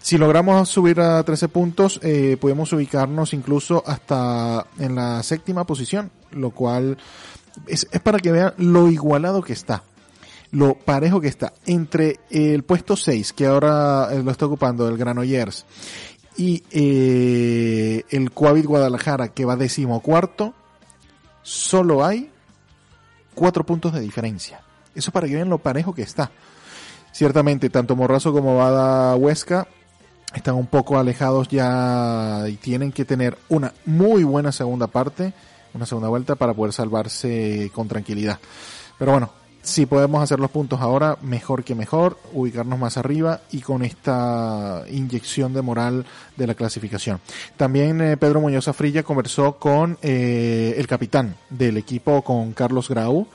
Si 0.02 0.18
logramos 0.18 0.70
subir 0.70 1.00
a 1.00 1.24
13 1.24 1.48
puntos, 1.48 2.00
eh, 2.04 2.38
podemos 2.40 2.72
ubicarnos 2.74 3.34
incluso 3.34 3.84
hasta 3.86 4.68
en 4.80 4.96
la 4.96 5.24
séptima 5.24 5.66
posición, 5.66 6.12
lo 6.32 6.52
cual 6.52 6.98
es, 7.68 7.88
es 7.92 8.02
para 8.02 8.20
que 8.20 8.32
vean 8.32 8.54
lo 8.58 8.90
igualado 8.90 9.42
que 9.42 9.54
está 9.54 9.84
lo 10.56 10.76
parejo 10.76 11.20
que 11.20 11.28
está 11.28 11.54
entre 11.66 12.20
el 12.30 12.64
puesto 12.64 12.96
6, 12.96 13.34
que 13.34 13.46
ahora 13.46 14.08
eh, 14.12 14.24
lo 14.24 14.32
está 14.32 14.46
ocupando 14.46 14.88
el 14.88 14.98
Granollers, 14.98 15.66
y 16.38 16.64
eh, 16.72 18.04
el 18.10 18.32
Coavit 18.32 18.66
Guadalajara, 18.66 19.30
que 19.30 19.46
va 19.46 19.58
decimocuarto, 19.58 20.54
solo 21.46 22.04
hay 22.04 22.32
cuatro 23.36 23.64
puntos 23.64 23.94
de 23.94 24.02
diferencia. 24.02 24.62
Eso 24.96 25.12
para 25.12 25.28
que 25.28 25.36
vean 25.36 25.50
lo 25.50 25.60
parejo 25.60 25.94
que 25.94 26.02
está. 26.02 26.32
Ciertamente, 27.12 27.70
tanto 27.70 27.96
Morrazo 27.96 28.34
como 28.34 28.58
Bada 28.58 29.16
Huesca 29.16 29.68
están 30.34 30.56
un 30.56 30.66
poco 30.66 30.98
alejados 30.98 31.48
ya 31.48 32.46
y 32.48 32.56
tienen 32.56 32.92
que 32.92 33.06
tener 33.06 33.38
una 33.48 33.74
muy 33.86 34.24
buena 34.24 34.52
segunda 34.52 34.88
parte, 34.88 35.34
una 35.74 35.86
segunda 35.86 36.10
vuelta 36.10 36.36
para 36.36 36.54
poder 36.54 36.74
salvarse 36.74 37.72
con 37.74 37.88
tranquilidad. 37.88 38.40
Pero 38.98 39.12
bueno, 39.12 39.30
si 39.66 39.88
podemos 39.88 40.22
hacer 40.22 40.40
los 40.40 40.52
puntos 40.52 40.80
ahora, 40.80 41.18
mejor 41.22 41.64
que 41.64 41.76
mejor, 41.76 42.18
ubicarnos 42.34 42.78
más 42.78 42.98
arriba 42.98 43.42
y 43.52 43.62
con 43.62 43.84
esta 43.84 44.84
inyección 44.90 45.54
de 45.54 45.62
moral 45.62 46.06
de 46.38 46.48
la 46.48 46.54
clasificación. 46.54 47.20
También 47.58 48.00
eh, 48.00 48.16
Pedro 48.16 48.42
Muñoz 48.42 48.68
Afrilla 48.68 49.04
conversó 49.04 49.58
con 49.58 49.98
eh, 50.02 50.76
el 50.78 50.88
capitán 50.88 51.36
del 51.50 51.78
equipo, 51.78 52.22
con 52.22 52.54
Carlos 52.54 52.90
Grau, 52.90 53.28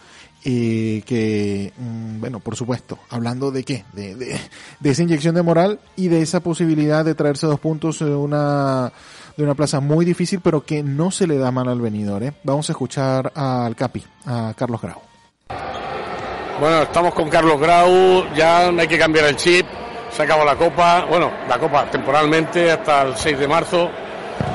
y 0.44 1.02
que, 1.02 1.72
mm, 1.76 2.20
bueno, 2.20 2.40
por 2.40 2.56
supuesto, 2.56 2.98
hablando 3.10 3.50
de 3.50 3.64
qué, 3.64 3.84
de, 3.92 4.14
de, 4.14 4.40
de, 4.78 4.90
esa 4.90 5.02
inyección 5.02 5.34
de 5.34 5.42
moral 5.42 5.80
y 5.96 6.08
de 6.08 6.22
esa 6.22 6.40
posibilidad 6.40 7.04
de 7.04 7.14
traerse 7.14 7.46
dos 7.46 7.60
puntos 7.60 7.98
de 7.98 8.14
una, 8.14 8.92
de 9.36 9.42
una 9.42 9.54
plaza 9.54 9.80
muy 9.80 10.04
difícil, 10.04 10.40
pero 10.40 10.64
que 10.64 10.82
no 10.82 11.10
se 11.10 11.26
le 11.26 11.38
da 11.38 11.50
mal 11.50 11.68
al 11.68 11.80
venidor. 11.80 12.22
¿eh? 12.22 12.32
Vamos 12.44 12.70
a 12.70 12.72
escuchar 12.72 13.32
al 13.34 13.74
Capi, 13.76 14.04
a 14.24 14.54
Carlos 14.56 14.80
Grau. 14.80 15.00
Bueno, 16.60 16.82
estamos 16.82 17.14
con 17.14 17.30
Carlos 17.30 17.58
Grau, 17.58 18.34
ya 18.34 18.68
hay 18.68 18.86
que 18.86 18.98
cambiar 18.98 19.24
el 19.24 19.36
chip, 19.36 19.64
se 20.12 20.22
acabó 20.24 20.44
la 20.44 20.56
copa, 20.56 21.06
bueno, 21.08 21.32
la 21.48 21.58
copa 21.58 21.90
temporalmente 21.90 22.70
hasta 22.70 23.00
el 23.00 23.16
6 23.16 23.38
de 23.38 23.48
marzo 23.48 23.88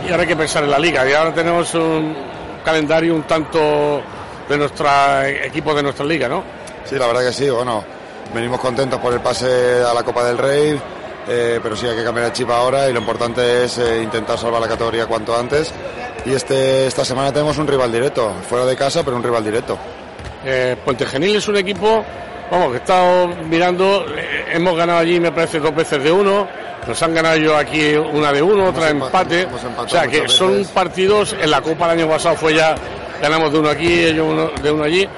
y 0.08 0.12
ahora 0.12 0.22
hay 0.22 0.28
que 0.28 0.36
pensar 0.36 0.64
en 0.64 0.70
la 0.70 0.78
liga 0.78 1.10
y 1.10 1.14
ahora 1.14 1.34
tenemos 1.34 1.74
un 1.74 2.16
calendario 2.64 3.16
un 3.16 3.24
tanto 3.24 4.04
de 4.48 4.56
nuestro 4.56 4.88
equipo 5.24 5.74
de 5.74 5.82
nuestra 5.82 6.06
liga, 6.06 6.30
¿no? 6.30 6.44
Sí, 6.84 6.94
la 6.94 7.08
verdad 7.08 7.26
que 7.26 7.34
sí, 7.34 7.50
bueno, 7.50 7.84
venimos 8.36 8.60
contentos 8.60 9.00
por 9.00 9.12
el 9.12 9.20
pase 9.20 9.82
a 9.82 9.92
la 9.92 10.04
Copa 10.04 10.24
del 10.26 10.38
Rey, 10.38 10.80
eh, 11.28 11.60
pero 11.64 11.76
sí 11.76 11.88
hay 11.88 11.96
que 11.96 12.04
cambiar 12.04 12.28
el 12.28 12.34
chip 12.34 12.52
ahora 12.52 12.88
y 12.88 12.94
lo 12.94 13.00
importante 13.00 13.64
es 13.64 13.80
eh, 13.80 14.04
intentar 14.04 14.38
salvar 14.38 14.62
la 14.62 14.68
categoría 14.68 15.08
cuanto 15.08 15.36
antes. 15.36 15.74
Y 16.24 16.34
este, 16.34 16.86
esta 16.86 17.04
semana 17.04 17.34
tenemos 17.34 17.58
un 17.58 17.66
rival 17.66 17.92
directo, 17.92 18.32
fuera 18.48 18.64
de 18.64 18.76
casa, 18.76 19.04
pero 19.04 19.18
un 19.18 19.24
rival 19.24 19.44
directo. 19.44 19.80
Eh, 20.46 20.76
Puente 20.86 21.06
Genil 21.06 21.36
es 21.38 21.48
un 21.48 21.58
equipo, 21.58 22.06
vamos, 22.52 22.68
que 22.70 22.74
he 22.76 22.78
estado 22.78 23.28
mirando, 23.50 24.06
eh, 24.16 24.46
hemos 24.54 24.76
ganado 24.76 25.00
allí, 25.00 25.20
me 25.20 25.32
parece, 25.32 25.60
dos 25.60 25.76
veces 25.76 26.04
de 26.04 26.12
uno, 26.12 26.48
nos 26.88 27.02
han 27.02 27.16
ganado 27.16 27.38
yo 27.38 27.58
aquí 27.58 27.96
una 27.96 28.32
de 28.32 28.44
uno, 28.44 28.70
otra 28.70 28.90
empate, 28.92 29.48
o 29.78 29.88
sea 29.88 30.08
que 30.08 30.30
son 30.30 30.64
partidos, 30.66 31.36
en 31.42 31.50
la 31.50 31.62
Copa 31.62 31.86
el 31.86 32.00
año 32.00 32.08
pasado 32.08 32.36
fue 32.36 32.54
ya, 32.54 32.76
ganamos 33.20 33.52
de 33.52 33.60
uno 33.60 33.70
aquí, 33.70 33.92
ellos 34.04 34.28
uno, 34.30 34.52
de 34.62 34.72
uno 34.72 34.84
allí, 34.84 35.10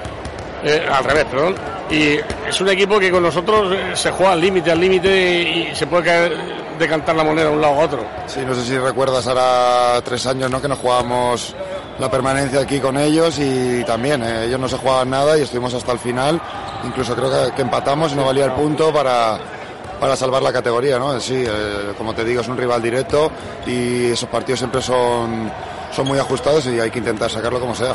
eh, 0.64 0.86
al 0.90 1.04
revés, 1.04 1.26
perdón, 1.26 1.54
y 1.90 2.18
es 2.48 2.60
un 2.60 2.68
equipo 2.70 2.98
que 2.98 3.10
con 3.10 3.22
nosotros 3.22 3.74
eh, 3.74 3.90
se 3.94 4.10
juega 4.10 4.32
al 4.32 4.40
límite, 4.40 4.70
al 4.70 4.80
límite 4.80 5.08
y, 5.08 5.68
y 5.72 5.74
se 5.74 5.86
puede 5.86 6.04
caer, 6.04 6.36
decantar 6.78 7.14
la 7.16 7.24
moneda 7.24 7.48
de 7.48 7.54
un 7.54 7.60
lado 7.60 7.74
a 7.74 7.84
otro. 7.84 8.06
Sí, 8.26 8.40
no 8.46 8.54
sé 8.54 8.62
si 8.64 8.78
recuerdas 8.78 9.26
ahora 9.26 10.00
tres 10.02 10.26
años, 10.26 10.50
¿no? 10.50 10.62
Que 10.62 10.68
nos 10.68 10.78
jugábamos 10.78 11.54
la 11.98 12.10
permanencia 12.10 12.60
aquí 12.60 12.80
con 12.80 12.96
ellos 12.96 13.38
y 13.38 13.82
también 13.84 14.22
eh, 14.22 14.44
ellos 14.46 14.60
no 14.60 14.68
se 14.68 14.76
jugaban 14.76 15.10
nada 15.10 15.36
y 15.38 15.42
estuvimos 15.42 15.74
hasta 15.74 15.92
el 15.92 15.98
final. 15.98 16.40
Incluso 16.84 17.14
creo 17.16 17.54
que, 17.54 17.62
empatamos 17.62 18.12
y 18.12 18.14
no 18.14 18.24
valía 18.24 18.44
el 18.44 18.52
punto 18.52 18.92
para, 18.92 19.38
para 19.98 20.16
salvar 20.16 20.42
la 20.42 20.52
categoría, 20.52 20.98
¿no? 20.98 21.18
Sí, 21.20 21.44
eh, 21.46 21.92
como 21.96 22.14
te 22.14 22.24
digo, 22.24 22.40
es 22.40 22.48
un 22.48 22.56
rival 22.56 22.80
directo 22.80 23.30
y 23.66 24.06
esos 24.06 24.28
partidos 24.28 24.60
siempre 24.60 24.80
son, 24.80 25.50
son 25.90 26.06
muy 26.06 26.18
ajustados 26.18 26.66
y 26.66 26.78
hay 26.78 26.90
que 26.90 27.00
intentar 27.00 27.30
sacarlo 27.30 27.58
como 27.58 27.74
sea. 27.74 27.94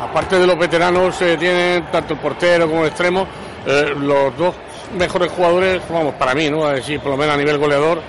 Aparte 0.00 0.38
de 0.38 0.46
los 0.46 0.58
veteranos, 0.58 1.20
eh, 1.22 1.36
tienen 1.38 1.86
tanto 1.90 2.14
el 2.14 2.20
portero 2.20 2.68
como 2.68 2.82
el 2.82 2.88
extremo, 2.88 3.26
eh, 3.66 3.94
los 3.98 4.36
dos 4.36 4.54
mejores 4.96 5.30
jugadores, 5.32 5.82
vamos, 5.90 6.14
para 6.14 6.34
mí, 6.34 6.48
¿no? 6.48 6.64
A 6.64 6.74
decir, 6.74 7.00
por 7.00 7.12
lo 7.12 7.16
menos 7.16 7.34
a 7.34 7.38
nivel 7.38 7.58
goleador, 7.58 8.00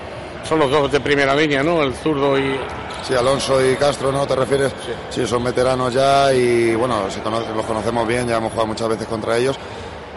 son 0.43 0.60
los 0.60 0.69
dos 0.69 0.91
de 0.91 1.00
primera 1.00 1.36
línea, 1.36 1.63
¿no? 1.63 1.81
El 1.81 1.93
zurdo 1.93 2.38
y, 2.38 2.58
Sí, 3.03 3.13
Alonso 3.13 3.65
y 3.65 3.75
Castro, 3.75 4.12
¿no? 4.12 4.27
¿Te 4.27 4.36
refieres? 4.36 4.72
Sí, 4.86 5.22
sí 5.22 5.27
son 5.27 5.44
veteranos 5.44 5.94
ya 5.94 6.34
y 6.34 6.75
bueno, 6.75 7.08
conoce, 7.24 7.53
los 7.53 7.65
conocemos 7.65 8.08
bien, 8.08 8.27
ya 8.27 8.38
hemos 8.38 8.51
jugado 8.51 8.68
muchas 8.68 8.89
veces 8.89 9.08
contra 9.08 9.38
ellos. 9.38 9.58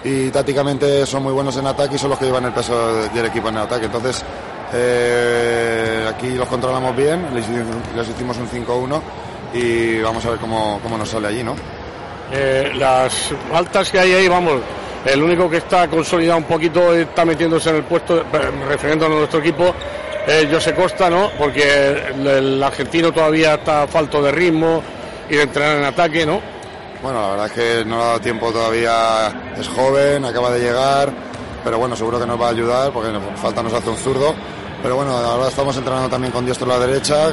Y 0.04 0.30
tácticamente 0.30 1.06
son 1.06 1.22
muy 1.22 1.32
buenos 1.32 1.56
en 1.56 1.66
ataque 1.66 1.94
y 1.94 1.98
son 1.98 2.10
los 2.10 2.18
que 2.18 2.26
llevan 2.26 2.44
el 2.44 2.52
peso 2.52 3.04
del 3.08 3.26
equipo 3.26 3.48
en 3.48 3.56
el 3.56 3.62
ataque. 3.62 3.86
Entonces, 3.86 4.24
eh, 4.74 6.06
aquí 6.08 6.30
los 6.30 6.48
controlamos 6.48 6.96
bien, 6.96 7.34
les, 7.34 7.48
les 7.48 8.08
hicimos 8.08 8.36
un 8.38 8.48
5-1 8.48 9.00
y 9.54 10.00
vamos 10.00 10.24
a 10.24 10.30
ver 10.30 10.38
cómo, 10.38 10.80
cómo, 10.82 10.96
nos 10.96 11.08
sale 11.08 11.28
allí, 11.28 11.42
¿no? 11.42 11.54
Eh, 12.32 12.72
las 12.74 13.32
faltas 13.50 13.90
que 13.90 13.98
hay 13.98 14.12
ahí, 14.12 14.28
vamos, 14.28 14.60
el 15.04 15.22
único 15.22 15.50
que 15.50 15.58
está 15.58 15.88
consolidado 15.88 16.38
un 16.38 16.44
poquito 16.44 16.94
está 16.94 17.24
metiéndose 17.24 17.70
en 17.70 17.76
el 17.76 17.84
puesto, 17.84 18.24
refiriéndonos 18.68 19.16
a 19.16 19.18
nuestro 19.18 19.40
equipo, 19.40 19.74
eh, 20.26 20.48
José 20.50 20.74
Costa, 20.74 21.10
¿no? 21.10 21.30
Porque 21.36 22.12
el, 22.24 22.62
argentino 22.62 23.12
todavía 23.12 23.54
está 23.54 23.86
falto 23.86 24.22
de 24.22 24.30
ritmo 24.30 24.82
y 25.28 25.36
de 25.36 25.42
entrenar 25.42 25.78
en 25.78 25.84
ataque, 25.84 26.24
¿no? 26.24 26.40
Bueno, 27.02 27.20
la 27.20 27.28
verdad 27.30 27.46
es 27.46 27.52
que 27.52 27.84
no 27.84 28.00
ha 28.00 28.06
dado 28.06 28.20
tiempo 28.20 28.52
todavía, 28.52 29.52
es 29.58 29.66
joven, 29.68 30.24
acaba 30.24 30.50
de 30.52 30.60
llegar, 30.60 31.12
pero 31.64 31.78
bueno, 31.78 31.96
seguro 31.96 32.20
que 32.20 32.26
nos 32.26 32.40
va 32.40 32.46
a 32.46 32.50
ayudar 32.50 32.92
porque 32.92 33.10
falta 33.36 33.62
nos 33.62 33.72
hace 33.72 33.90
un 33.90 33.96
zurdo. 33.96 34.34
Pero 34.82 34.96
bueno, 34.96 35.12
ahora 35.12 35.48
estamos 35.48 35.76
entrenando 35.76 36.08
también 36.08 36.32
con 36.32 36.44
diestro 36.44 36.72
a 36.72 36.76
la 36.78 36.86
derecha 36.86 37.32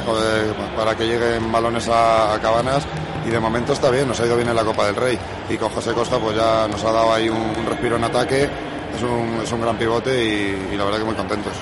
para 0.76 0.96
que 0.96 1.04
lleguen 1.04 1.50
balones 1.50 1.88
a, 1.88 2.38
Cabanas 2.40 2.84
y 3.26 3.30
de 3.30 3.40
momento 3.40 3.72
está 3.72 3.90
bien, 3.90 4.06
nos 4.06 4.20
ha 4.20 4.26
ido 4.26 4.36
bien 4.36 4.48
en 4.48 4.56
la 4.56 4.64
Copa 4.64 4.86
del 4.86 4.96
Rey. 4.96 5.18
Y 5.48 5.56
con 5.56 5.68
José 5.70 5.92
Costa 5.92 6.18
pues 6.18 6.36
ya 6.36 6.68
nos 6.68 6.82
ha 6.84 6.92
dado 6.92 7.12
ahí 7.12 7.28
un, 7.28 7.38
un 7.38 7.66
respiro 7.66 7.96
en 7.96 8.04
ataque, 8.04 8.48
es 8.96 9.02
un, 9.02 9.40
es 9.42 9.50
un 9.50 9.60
gran 9.60 9.76
pivote 9.76 10.24
y, 10.24 10.68
y 10.72 10.76
la 10.76 10.84
verdad 10.84 10.98
que 10.98 11.04
muy 11.04 11.14
contentos 11.14 11.54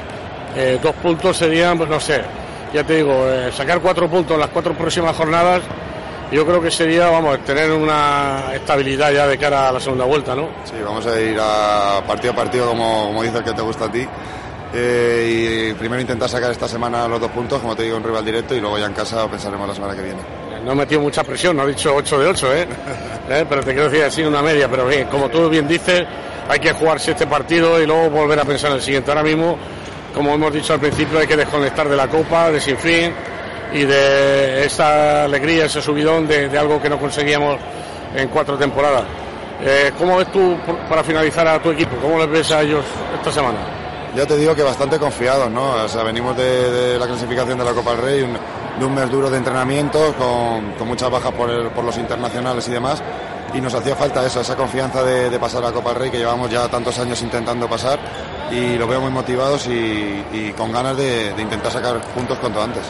eh, 0.57 0.79
dos 0.83 0.95
puntos 0.97 1.37
serían, 1.37 1.77
pues 1.77 1.89
no 1.89 2.01
sé, 2.01 2.23
ya 2.73 2.85
te 2.85 2.97
digo, 2.97 3.27
eh, 3.27 3.51
sacar 3.53 3.81
cuatro 3.81 4.09
puntos 4.09 4.35
en 4.35 4.41
las 4.41 4.51
cuatro 4.51 4.75
próximas 4.75 5.17
jornadas, 5.17 5.63
yo 6.31 6.45
creo 6.45 6.61
que 6.61 6.71
sería, 6.71 7.09
vamos, 7.09 7.39
tener 7.45 7.71
una 7.73 8.53
estabilidad 8.53 9.13
ya 9.13 9.27
de 9.27 9.39
cara 9.39 9.69
a 9.69 9.73
la 9.73 9.81
segunda 9.81 10.05
vuelta, 10.05 10.35
¿no? 10.35 10.49
Sí, 10.65 10.75
vamos 10.85 11.07
a 11.07 11.19
ir 11.19 11.39
a 11.41 12.03
partido 12.07 12.33
a 12.33 12.37
partido, 12.37 12.67
como, 12.69 13.07
como 13.07 13.23
dices 13.23 13.43
que 13.43 13.53
te 13.53 13.63
gusta 13.63 13.87
a 13.87 13.93
ti. 13.93 14.07
Eh, 14.75 15.71
y 15.71 15.75
primero 15.75 16.03
intentar 16.03 16.29
sacar 16.29 16.51
esta 16.51 16.69
semana 16.69 17.09
los 17.09 17.19
dos 17.19 17.31
puntos, 17.31 17.61
como 17.61 17.75
te 17.75 17.85
digo, 17.85 17.97
en 17.97 18.05
rival 18.05 18.25
directo, 18.25 18.55
y 18.55 18.61
luego 18.61 18.79
ya 18.79 18.87
en 18.87 18.93
casa 18.93 19.27
pensaremos 19.29 19.67
la 19.67 19.75
semana 19.75 19.95
que 19.95 20.03
viene. 20.03 20.21
No 20.65 20.73
he 20.73 20.75
metido 20.75 21.01
mucha 21.01 21.25
presión, 21.25 21.57
no 21.57 21.65
he 21.65 21.69
dicho 21.69 21.95
8 21.95 22.19
de 22.19 22.27
8, 22.27 22.55
¿eh? 22.55 22.69
¿eh? 23.31 23.47
Pero 23.49 23.63
te 23.63 23.73
quiero 23.73 23.89
decir 23.89 24.05
así 24.05 24.23
una 24.23 24.43
media, 24.43 24.69
pero 24.69 24.87
bien, 24.87 25.07
como 25.07 25.31
tú 25.31 25.49
bien 25.49 25.67
dices, 25.67 26.05
hay 26.47 26.59
que 26.61 26.73
jugarse 26.73 27.13
este 27.13 27.27
partido 27.27 27.81
y 27.83 27.87
luego 27.87 28.11
volver 28.11 28.39
a 28.39 28.45
pensar 28.45 28.71
en 28.71 28.77
el 28.77 28.83
siguiente. 28.83 29.11
Ahora 29.11 29.23
mismo 29.23 29.57
como 30.19 30.35
hemos 30.35 30.53
dicho 30.53 30.73
al 30.73 30.81
principio, 30.81 31.21
hay 31.21 31.29
que 31.29 31.37
desconectar 31.37 31.89
de 31.89 31.95
la 31.95 32.09
Copa, 32.09 32.51
de 32.51 32.59
Sinfín 32.59 33.13
y 33.73 33.85
de 33.85 34.65
esa 34.65 35.23
alegría, 35.23 35.67
ese 35.67 35.81
subidón 35.81 36.27
de, 36.27 36.49
de 36.49 36.59
algo 36.59 36.83
que 36.83 36.91
no 36.91 36.99
conseguíamos 36.99 37.57
en 38.17 38.27
cuatro 38.27 38.59
temporadas. 38.59 39.05
Eh, 39.63 39.93
¿Cómo 39.97 40.17
ves 40.17 40.33
tú, 40.33 40.57
para 40.89 41.05
finalizar, 41.05 41.47
a 41.47 41.63
tu 41.63 41.71
equipo? 41.71 41.95
¿Cómo 42.03 42.19
les 42.19 42.29
ves 42.29 42.51
a 42.51 42.63
ellos 42.63 42.85
esta 43.15 43.31
semana? 43.31 43.59
Ya 44.17 44.27
te 44.27 44.37
digo 44.37 44.57
que 44.57 44.65
bastante 44.65 44.99
confiados, 44.99 45.53
¿no? 45.53 45.85
O 45.85 45.89
sea, 45.89 46.03
venimos 46.03 46.37
de, 46.37 46.69
de 46.69 46.99
la 46.99 47.07
clasificación 47.07 47.57
de 47.57 47.65
la 47.65 47.73
Copa 47.73 47.93
del 47.93 48.03
Rey, 48.03 48.23
un, 48.23 48.37
de 48.77 48.85
un 48.85 48.95
mes 48.95 49.09
duro 49.13 49.31
de 49.31 49.39
entrenamiento, 49.39 50.15
con, 50.19 50.73
con 50.73 50.89
muchas 50.89 51.11
bajas 51.13 51.31
por, 51.31 51.49
el, 51.49 51.69
por, 51.69 51.85
los 51.85 51.97
internacionales 51.97 52.67
y 52.67 52.73
demás, 52.73 53.01
y 53.55 53.61
nos 53.61 53.75
hacía 53.75 53.97
falta 53.97 54.25
eso, 54.27 54.41
esa 54.41 54.57
confianza 54.57 55.03
de, 55.03 55.31
de, 55.31 55.39
pasar 55.39 55.65
a 55.65 55.73
Copa 55.73 55.91
del 55.91 55.99
Rey, 56.01 56.11
que 56.11 56.19
llevamos 56.19 56.51
ya 56.51 56.69
tantos 56.69 56.99
años 56.99 57.21
intentando 57.23 57.69
pasar, 57.69 57.99
y 58.51 58.77
los 58.77 58.89
veo 58.89 59.01
muy 59.01 59.11
motivados 59.11 59.67
y, 59.67 60.25
y 60.33 60.53
con 60.57 60.73
ganas 60.73 60.97
de, 60.97 61.33
de, 61.35 61.43
intentar 61.43 61.73
sacar 61.73 62.01
puntos 62.15 62.39
cuanto 62.39 62.63
antes. 62.63 62.83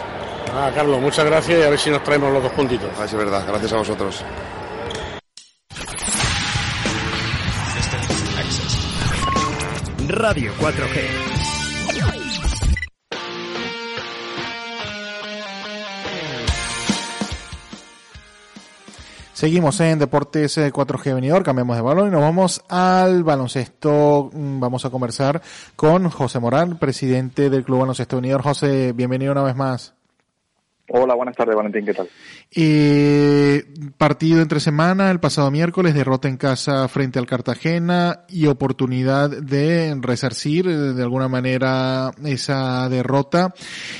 Ah, 0.54 0.70
Carlos, 0.74 1.00
muchas 1.00 1.24
gracias 1.24 1.60
y 1.60 1.62
a 1.62 1.70
ver 1.70 1.78
si 1.78 1.90
nos 1.90 2.02
traemos 2.02 2.32
los 2.32 2.42
dos 2.42 2.52
puntitos. 2.52 2.90
Ah, 2.98 3.04
es 3.04 3.14
verdad, 3.14 3.44
gracias 3.46 3.72
a 3.72 3.76
vosotros. 3.76 4.24
Radio 10.08 10.52
4G. 10.58 12.17
Seguimos 19.38 19.78
en 19.78 20.00
Deportes 20.00 20.58
4G 20.58 21.06
eh, 21.06 21.14
Venidor, 21.14 21.44
cambiamos 21.44 21.76
de 21.76 21.82
balón 21.82 22.08
y 22.08 22.10
nos 22.10 22.22
vamos 22.22 22.60
al 22.68 23.22
baloncesto. 23.22 24.30
Mm, 24.32 24.58
vamos 24.58 24.84
a 24.84 24.90
conversar 24.90 25.40
con 25.76 26.10
José 26.10 26.40
Morán, 26.40 26.76
presidente 26.80 27.48
del 27.48 27.62
Club 27.62 27.78
Baloncesto 27.78 28.16
Venidor. 28.16 28.42
José, 28.42 28.92
bienvenido 28.92 29.30
una 29.30 29.44
vez 29.44 29.54
más. 29.54 29.94
Hola, 30.90 31.14
buenas 31.14 31.36
tardes, 31.36 31.54
Valentín, 31.54 31.84
¿qué 31.84 31.92
tal? 31.92 32.08
Eh, 32.54 33.62
partido 33.98 34.40
entre 34.40 34.58
semana, 34.58 35.10
el 35.10 35.20
pasado 35.20 35.50
miércoles, 35.50 35.94
derrota 35.94 36.28
en 36.28 36.38
casa 36.38 36.88
frente 36.88 37.18
al 37.18 37.26
Cartagena 37.26 38.24
y 38.26 38.46
oportunidad 38.46 39.28
de 39.28 39.94
resarcir 40.00 40.66
eh, 40.66 40.74
de 40.94 41.02
alguna 41.02 41.28
manera 41.28 42.10
esa 42.24 42.88
derrota. 42.88 43.52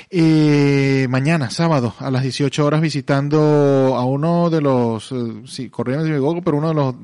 Eh, 0.09 1.07
mañana, 1.11 1.51
sábado, 1.51 1.95
a 1.99 2.11
las 2.11 2.23
18 2.23 2.65
horas, 2.65 2.81
visitando 2.81 3.95
a 3.95 4.07
uno 4.07 4.49
de 4.49 4.63
los, 4.63 5.13
eh, 5.13 5.43
sí, 5.45 5.69
corriendo 5.69 6.05
de 6.05 6.19
mi 6.19 6.43
pero 6.43 6.57
uno 6.57 6.69
de 6.69 6.75
los 6.75 6.95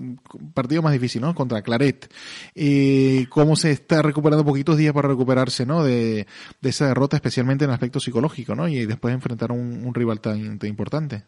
partidos 0.55 0.83
más 0.83 0.95
difíciles, 0.95 1.27
¿no? 1.27 1.35
Contra 1.35 1.61
Claret. 1.61 2.11
Eh, 2.55 3.27
¿Cómo 3.29 3.55
se 3.57 3.71
está 3.71 4.01
recuperando 4.01 4.45
poquitos 4.45 4.77
días 4.77 4.95
para 4.95 5.09
recuperarse, 5.09 5.67
¿no? 5.67 5.85
De, 5.85 6.27
esa 6.63 6.89
derrota, 6.89 7.17
especialmente 7.17 7.65
en 7.65 7.71
aspecto 7.71 8.01
psicológico, 8.01 8.55
¿no? 8.55 8.67
Y 8.67 8.87
después 8.87 9.13
enfrentar 9.13 9.53
un 9.53 9.74
un, 9.75 9.95
rival 9.95 10.21
tan, 10.21 10.59
importante. 10.63 11.23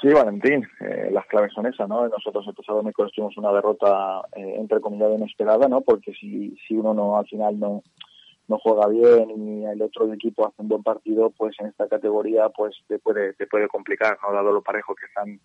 Sí, 0.00 0.08
Valentín, 0.08 0.66
eh, 0.80 1.10
las 1.12 1.26
claves 1.26 1.52
son 1.52 1.66
esas, 1.66 1.88
¿no? 1.88 2.08
Nosotros 2.08 2.46
el 2.48 2.54
pasado 2.54 2.82
miércoles 2.82 3.12
tuvimos 3.14 3.36
una 3.36 3.52
derrota, 3.52 4.22
eh, 4.34 4.54
entre 4.56 4.80
comillas, 4.80 5.18
inesperada, 5.18 5.68
¿no? 5.68 5.82
Porque 5.82 6.12
si, 6.14 6.56
si 6.66 6.74
uno 6.74 6.94
no 6.94 7.18
al 7.18 7.26
final 7.26 7.58
no, 7.58 7.82
no 8.48 8.58
juega 8.58 8.88
bien 8.88 9.30
y 9.36 9.64
el 9.66 9.82
otro 9.82 10.12
equipo 10.12 10.46
hace 10.46 10.62
un 10.62 10.68
buen 10.68 10.82
partido, 10.82 11.30
pues 11.30 11.54
en 11.60 11.66
esta 11.66 11.86
categoría 11.86 12.48
pues 12.48 12.74
te 12.88 12.98
puede, 12.98 13.34
te 13.34 13.46
puede 13.46 13.68
complicar, 13.68 14.18
¿no? 14.22 14.32
Dado 14.32 14.52
lo 14.52 14.62
parejo 14.62 14.94
que 14.94 15.06
están 15.06 15.38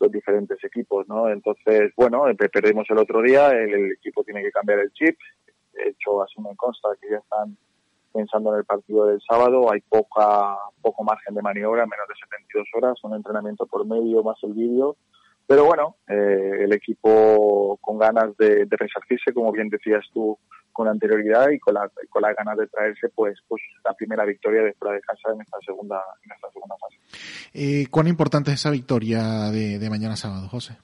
los 0.00 0.10
diferentes 0.10 0.62
equipos, 0.64 1.06
¿no? 1.06 1.28
Entonces, 1.28 1.92
bueno, 1.94 2.24
perdimos 2.50 2.86
el 2.88 2.98
otro 2.98 3.20
día, 3.20 3.50
el, 3.50 3.74
el 3.74 3.92
equipo 3.92 4.24
tiene 4.24 4.42
que 4.42 4.50
cambiar 4.50 4.78
el 4.78 4.92
chip, 4.92 5.16
de 5.74 5.90
hecho 5.90 6.22
así 6.22 6.40
me 6.40 6.56
consta 6.56 6.88
que 7.00 7.10
ya 7.10 7.18
están 7.18 7.56
pensando 8.12 8.52
en 8.52 8.58
el 8.58 8.64
partido 8.64 9.06
del 9.06 9.20
sábado, 9.28 9.70
hay 9.72 9.80
poca, 9.80 10.56
poco 10.82 11.04
margen 11.04 11.34
de 11.34 11.42
maniobra, 11.42 11.86
menos 11.86 12.08
de 12.08 12.14
72 12.14 12.66
horas, 12.74 12.98
un 13.04 13.14
entrenamiento 13.14 13.66
por 13.66 13.86
medio 13.86 14.22
más 14.22 14.36
el 14.42 14.54
vídeo. 14.54 14.96
Pero 15.46 15.64
bueno, 15.64 15.96
eh, 16.08 16.58
el 16.60 16.72
equipo 16.72 17.76
con 17.80 17.98
ganas 17.98 18.36
de, 18.36 18.68
resarcirse, 18.70 19.32
como 19.32 19.50
bien 19.50 19.68
decías 19.68 20.04
tú, 20.12 20.38
con 20.72 20.86
anterioridad 20.86 21.50
y 21.50 21.58
con, 21.58 21.74
la, 21.74 21.90
con 22.08 22.22
las 22.22 22.36
ganas 22.36 22.56
de 22.56 22.68
traerse 22.68 23.08
pues, 23.08 23.36
pues 23.48 23.60
la 23.84 23.92
primera 23.94 24.24
victoria 24.24 24.62
de 24.62 24.74
fuera 24.74 24.94
de 24.94 25.00
casa 25.00 25.32
en 25.34 25.40
esta 25.40 25.58
segunda, 25.66 26.00
en 26.24 26.32
esta 26.32 26.50
segunda 26.52 26.76
fase. 26.76 26.96
Eh, 27.52 27.86
¿Cuán 27.90 28.06
importante 28.06 28.52
es 28.52 28.60
esa 28.60 28.70
victoria 28.70 29.50
de, 29.50 29.80
de 29.80 29.90
mañana 29.90 30.16
sábado, 30.16 30.46
José? 30.48 30.76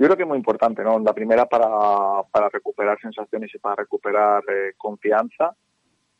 Yo 0.00 0.06
creo 0.06 0.16
que 0.16 0.22
es 0.22 0.28
muy 0.30 0.38
importante, 0.38 0.82
¿no? 0.82 0.98
La 0.98 1.12
primera 1.12 1.44
para, 1.44 2.22
para 2.32 2.48
recuperar 2.48 2.98
sensaciones 3.02 3.54
y 3.54 3.58
para 3.58 3.76
recuperar 3.76 4.42
eh, 4.48 4.72
confianza. 4.78 5.54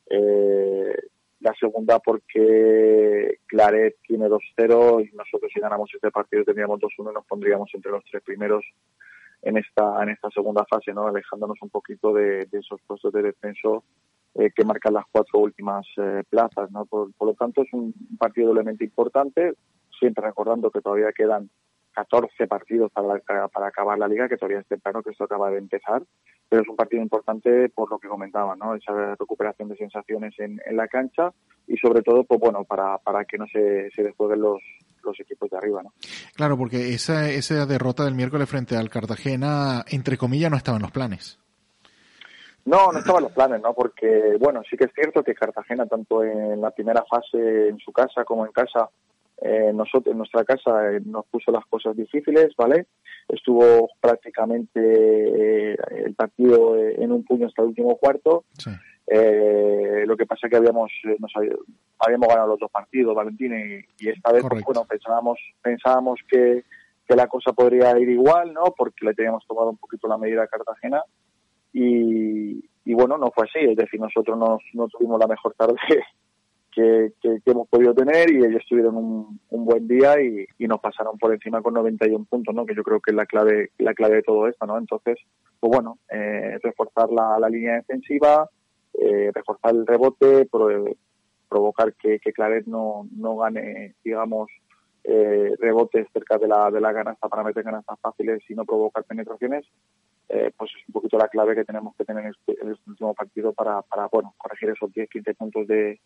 Eh, 0.04 0.94
la 1.40 1.54
segunda 1.58 1.98
porque 1.98 3.38
Claret 3.46 3.96
tiene 4.06 4.26
2-0 4.26 5.08
y 5.08 5.16
nosotros 5.16 5.50
si 5.54 5.60
ganamos 5.60 5.90
este 5.94 6.10
partido 6.10 6.44
tendríamos 6.44 6.78
2-1 6.78 7.10
y 7.10 7.14
nos 7.14 7.24
pondríamos 7.24 7.70
entre 7.72 7.90
los 7.90 8.04
tres 8.04 8.22
primeros 8.22 8.62
en 9.40 9.56
esta 9.56 10.02
en 10.02 10.10
esta 10.10 10.28
segunda 10.28 10.66
fase, 10.66 10.92
¿no? 10.92 11.06
Alejándonos 11.06 11.56
un 11.62 11.70
poquito 11.70 12.12
de, 12.12 12.46
esos 12.52 12.82
puestos 12.86 13.14
de 13.14 13.22
descenso 13.22 13.84
eh, 14.34 14.50
que 14.54 14.66
marcan 14.66 14.92
las 14.92 15.06
cuatro 15.10 15.38
últimas 15.38 15.86
plazas, 16.28 16.70
¿no? 16.70 16.84
Por, 16.84 17.14
por, 17.14 17.28
lo 17.28 17.34
tanto 17.34 17.62
es 17.62 17.72
un 17.72 17.94
partido 18.18 18.48
doblemente 18.48 18.84
importante, 18.84 19.54
siempre 19.98 20.26
recordando 20.26 20.70
que 20.70 20.82
todavía 20.82 21.12
quedan 21.16 21.48
14 21.92 22.46
partidos 22.46 22.90
para, 22.92 23.48
para 23.48 23.66
acabar 23.66 23.98
la 23.98 24.08
liga, 24.08 24.28
que 24.28 24.36
todavía 24.36 24.60
es 24.60 24.66
temprano, 24.66 25.02
que 25.02 25.10
esto 25.10 25.24
acaba 25.24 25.50
de 25.50 25.58
empezar, 25.58 26.02
pero 26.48 26.62
es 26.62 26.68
un 26.68 26.76
partido 26.76 27.02
importante 27.02 27.68
por 27.68 27.90
lo 27.90 27.98
que 27.98 28.08
comentaba, 28.08 28.56
¿no? 28.56 28.74
Esa 28.74 29.14
recuperación 29.14 29.68
de 29.68 29.76
sensaciones 29.76 30.34
en, 30.38 30.60
en 30.64 30.76
la 30.76 30.88
cancha 30.88 31.32
y 31.66 31.76
sobre 31.76 32.02
todo, 32.02 32.24
pues 32.24 32.40
bueno, 32.40 32.64
para, 32.64 32.98
para 32.98 33.24
que 33.24 33.38
no 33.38 33.46
se, 33.46 33.90
se 33.90 34.02
desjueguen 34.02 34.40
los, 34.40 34.60
los 35.04 35.18
equipos 35.20 35.50
de 35.50 35.56
arriba, 35.56 35.82
¿no? 35.82 35.92
Claro, 36.34 36.56
porque 36.56 36.94
esa, 36.94 37.30
esa 37.30 37.66
derrota 37.66 38.04
del 38.04 38.14
miércoles 38.14 38.48
frente 38.48 38.76
al 38.76 38.90
Cartagena, 38.90 39.84
entre 39.88 40.16
comillas, 40.16 40.50
no 40.50 40.56
estaba 40.56 40.76
en 40.76 40.82
los 40.82 40.90
planes. 40.90 41.38
No, 42.64 42.92
no 42.92 42.98
estaba 42.98 43.18
en 43.18 43.24
los 43.24 43.32
planes, 43.32 43.62
¿no? 43.62 43.72
Porque, 43.72 44.36
bueno, 44.38 44.62
sí 44.68 44.76
que 44.76 44.84
es 44.84 44.92
cierto 44.94 45.22
que 45.22 45.34
Cartagena, 45.34 45.86
tanto 45.86 46.22
en 46.22 46.60
la 46.60 46.70
primera 46.70 47.04
fase 47.08 47.68
en 47.68 47.78
su 47.78 47.92
casa 47.92 48.24
como 48.24 48.44
en 48.46 48.52
casa, 48.52 48.88
eh, 49.42 49.72
nosotros, 49.74 50.12
en 50.12 50.18
nuestra 50.18 50.44
casa 50.44 50.92
eh, 50.92 51.00
nos 51.04 51.24
puso 51.26 51.50
las 51.50 51.64
cosas 51.66 51.96
difíciles, 51.96 52.54
¿vale? 52.56 52.86
Estuvo 53.28 53.88
prácticamente 54.00 54.80
eh, 54.80 55.76
el 56.04 56.14
partido 56.14 56.76
en 56.76 57.10
un 57.10 57.24
puño 57.24 57.46
hasta 57.46 57.62
el 57.62 57.68
último 57.68 57.96
cuarto. 57.96 58.44
lo 59.06 60.16
que 60.16 60.26
pasa 60.26 60.46
es 60.46 60.50
que 60.50 60.56
habíamos, 60.56 60.92
nos 61.18 61.32
habíamos 61.98 62.28
ganado 62.28 62.48
los 62.48 62.58
dos 62.58 62.70
partidos, 62.70 63.14
Valentín, 63.14 63.84
y, 63.98 64.08
esta 64.08 64.32
vez, 64.32 64.44
pues, 64.48 64.62
bueno, 64.62 64.84
pensábamos, 64.84 65.38
pensábamos 65.62 66.20
que, 66.28 66.64
que 67.08 67.16
la 67.16 67.26
cosa 67.26 67.52
podría 67.52 67.98
ir 67.98 68.10
igual, 68.10 68.52
¿no? 68.52 68.74
Porque 68.76 69.06
le 69.06 69.14
teníamos 69.14 69.46
tomado 69.46 69.70
un 69.70 69.78
poquito 69.78 70.06
la 70.06 70.18
medida 70.18 70.42
a 70.42 70.48
Cartagena 70.48 71.02
y, 71.72 72.62
y 72.84 72.94
bueno, 72.94 73.16
no 73.16 73.30
fue 73.30 73.46
así, 73.46 73.70
es 73.70 73.76
decir, 73.76 74.00
nosotros 74.00 74.36
no, 74.36 74.58
no 74.74 74.88
tuvimos 74.88 75.18
la 75.18 75.28
mejor 75.28 75.54
tarde 75.54 75.76
que, 76.70 77.12
hemos 77.46 77.68
podido 77.68 77.94
tener 77.94 78.30
y 78.30 78.44
ellos 78.44 78.64
tuvieron 78.68 78.96
un, 78.96 79.64
buen 79.64 79.86
día 79.86 80.20
y, 80.20 80.46
nos 80.66 80.80
pasaron 80.80 81.18
por 81.18 81.32
encima 81.32 81.62
con 81.62 81.74
91 81.74 82.24
puntos, 82.24 82.54
¿no? 82.54 82.64
Que 82.64 82.74
yo 82.74 82.82
creo 82.82 83.00
que 83.00 83.10
es 83.10 83.16
la 83.16 83.26
clave, 83.26 83.70
la 83.78 83.94
clave 83.94 84.16
de 84.16 84.22
todo 84.22 84.46
esto, 84.46 84.66
¿no? 84.66 84.78
Entonces, 84.78 85.18
pues 85.58 85.70
bueno, 85.70 85.98
eh, 86.10 86.58
reforzar 86.62 87.10
la, 87.10 87.48
línea 87.48 87.74
defensiva, 87.74 88.48
eh, 88.94 89.30
reforzar 89.34 89.74
el 89.74 89.86
rebote, 89.86 90.48
provocar 91.48 91.94
que, 91.94 92.18
que 92.20 92.32
Claret 92.32 92.66
no, 92.66 93.08
no 93.16 93.36
gane, 93.36 93.94
digamos, 94.04 94.48
eh, 95.04 95.54
rebotes 95.58 96.06
cerca 96.12 96.38
de 96.38 96.46
la, 96.46 96.70
de 96.70 96.80
la 96.80 96.92
canasta 96.92 97.28
para 97.28 97.42
meter 97.42 97.64
canastas 97.64 97.98
fáciles 98.00 98.42
y 98.48 98.54
no 98.54 98.64
provocar 98.64 99.04
penetraciones, 99.04 99.66
eh, 100.28 100.52
pues 100.56 100.70
es 100.76 100.88
un 100.88 100.92
poquito 100.92 101.18
la 101.18 101.28
clave 101.28 101.54
que 101.54 101.64
tenemos 101.64 101.96
que 101.96 102.04
tener 102.04 102.24
en 102.24 102.30
este, 102.30 102.52
este 102.52 102.90
último 102.90 103.14
partido 103.14 103.52
para, 103.52 103.82
para 103.82 104.06
bueno, 104.06 104.34
corregir 104.38 104.70
esos 104.70 104.90
10-15 104.90 105.36
puntos 105.36 105.66
de, 105.66 106.00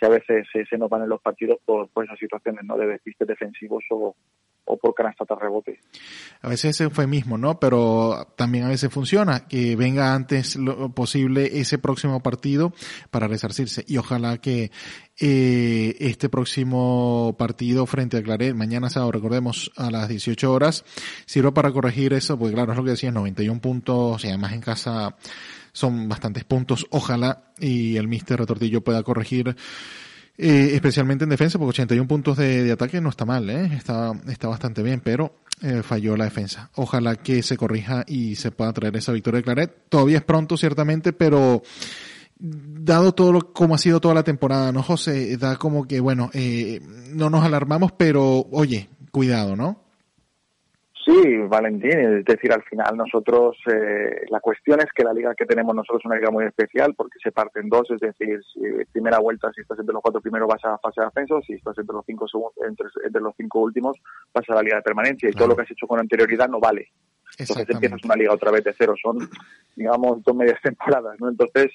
que 0.00 0.06
a 0.06 0.08
veces 0.08 0.46
se, 0.50 0.64
se 0.64 0.78
nos 0.78 0.88
van 0.88 1.02
en 1.02 1.10
los 1.10 1.20
partidos 1.20 1.58
por, 1.64 1.88
por 1.90 2.04
esas 2.04 2.18
situaciones, 2.18 2.64
¿no? 2.64 2.78
De 2.78 2.86
despistes 2.86 3.28
defensivos 3.28 3.84
o, 3.90 4.16
o 4.64 4.76
por 4.76 4.94
canasta 4.94 5.24
de 5.28 5.34
rebote. 5.34 5.80
A 6.42 6.48
veces 6.48 6.70
es 6.70 6.80
eufemismo, 6.82 7.38
¿no? 7.38 7.58
Pero 7.58 8.32
también 8.36 8.64
a 8.64 8.68
veces 8.68 8.92
funciona, 8.92 9.46
que 9.48 9.76
venga 9.76 10.14
antes 10.14 10.56
lo 10.56 10.94
posible 10.94 11.60
ese 11.60 11.78
próximo 11.78 12.22
partido 12.22 12.72
para 13.10 13.26
resarcirse. 13.26 13.84
Y 13.88 13.96
ojalá 13.96 14.38
que 14.38 14.70
eh, 15.18 15.96
este 16.00 16.28
próximo 16.28 17.34
partido 17.38 17.86
frente 17.86 18.18
a 18.18 18.22
Claret, 18.22 18.54
mañana 18.54 18.90
sábado, 18.90 19.12
recordemos, 19.12 19.70
a 19.76 19.90
las 19.90 20.08
18 20.08 20.52
horas, 20.52 20.84
sirva 21.26 21.52
para 21.52 21.72
corregir 21.72 22.12
eso, 22.12 22.38
porque 22.38 22.54
claro, 22.54 22.72
es 22.72 22.78
lo 22.78 22.84
que 22.84 22.90
decías, 22.90 23.12
91 23.12 23.60
puntos, 23.60 24.24
y 24.24 24.28
además 24.28 24.52
en 24.52 24.60
casa 24.60 25.16
son 25.72 26.08
bastantes 26.08 26.44
puntos. 26.44 26.86
Ojalá 26.90 27.52
y 27.58 27.96
el 27.96 28.08
Mister 28.08 28.38
Retortillo 28.38 28.82
pueda 28.82 29.02
corregir 29.02 29.56
eh, 30.42 30.74
especialmente 30.74 31.24
en 31.24 31.30
defensa, 31.30 31.58
porque 31.58 31.82
81 31.82 32.08
puntos 32.08 32.38
de, 32.38 32.72
ataque 32.72 32.98
no 33.02 33.10
está 33.10 33.26
mal, 33.26 33.50
¿eh? 33.50 33.70
está, 33.76 34.12
está 34.26 34.48
bastante 34.48 34.82
bien, 34.82 35.00
pero 35.00 35.34
eh, 35.60 35.82
falló 35.82 36.16
la 36.16 36.24
defensa. 36.24 36.70
Ojalá 36.76 37.16
que 37.16 37.42
se 37.42 37.58
corrija 37.58 38.04
y 38.06 38.36
se 38.36 38.50
pueda 38.50 38.72
traer 38.72 38.96
esa 38.96 39.12
victoria 39.12 39.38
de 39.38 39.44
Claret. 39.44 39.88
Todavía 39.90 40.16
es 40.16 40.24
pronto, 40.24 40.56
ciertamente, 40.56 41.12
pero 41.12 41.62
dado 42.38 43.12
todo 43.12 43.32
lo, 43.32 43.52
como 43.52 43.74
ha 43.74 43.78
sido 43.78 44.00
toda 44.00 44.14
la 44.14 44.22
temporada, 44.22 44.72
¿no, 44.72 44.82
José? 44.82 45.36
Da 45.36 45.56
como 45.56 45.86
que, 45.86 46.00
bueno, 46.00 46.30
eh, 46.32 46.80
no 47.10 47.28
nos 47.28 47.44
alarmamos, 47.44 47.92
pero 47.92 48.46
oye, 48.50 48.88
cuidado, 49.10 49.56
¿no? 49.56 49.89
Sí, 51.04 51.38
Valentín, 51.48 51.98
es 51.98 52.24
decir, 52.26 52.52
al 52.52 52.62
final 52.64 52.94
nosotros, 52.94 53.56
eh, 53.72 54.26
la 54.28 54.40
cuestión 54.40 54.80
es 54.80 54.92
que 54.94 55.02
la 55.02 55.14
liga 55.14 55.34
que 55.34 55.46
tenemos 55.46 55.74
nosotros 55.74 56.02
es 56.02 56.06
una 56.06 56.16
liga 56.16 56.30
muy 56.30 56.44
especial 56.44 56.94
porque 56.94 57.18
se 57.22 57.32
parte 57.32 57.60
en 57.60 57.70
dos, 57.70 57.90
es 57.90 58.00
decir, 58.00 58.38
si 58.52 58.60
primera 58.92 59.18
vuelta, 59.18 59.50
si 59.54 59.62
estás 59.62 59.78
entre 59.78 59.94
los 59.94 60.02
cuatro 60.02 60.20
primeros 60.20 60.46
vas 60.46 60.62
a 60.64 60.76
fase 60.76 61.00
de 61.00 61.06
ascenso, 61.06 61.40
si 61.40 61.54
estás 61.54 61.78
entre 61.78 61.94
los 61.94 62.04
cinco 62.04 62.28
segundos, 62.28 62.52
entre, 62.68 63.20
los 63.20 63.34
cinco 63.34 63.60
últimos 63.60 63.96
vas 64.34 64.44
a 64.50 64.54
la 64.54 64.62
liga 64.62 64.76
de 64.76 64.82
permanencia 64.82 65.30
y 65.30 65.32
todo 65.32 65.48
lo 65.48 65.56
que 65.56 65.62
has 65.62 65.70
hecho 65.70 65.86
con 65.86 66.00
anterioridad 66.00 66.48
no 66.48 66.60
vale. 66.60 66.88
Entonces 67.38 67.70
empiezas 67.70 68.04
una 68.04 68.16
liga 68.16 68.34
otra 68.34 68.50
vez 68.50 68.64
de 68.64 68.74
cero, 68.76 68.94
son, 69.00 69.16
digamos, 69.74 70.22
dos 70.22 70.36
medias 70.36 70.60
temporadas, 70.62 71.18
¿no? 71.18 71.30
Entonces, 71.30 71.72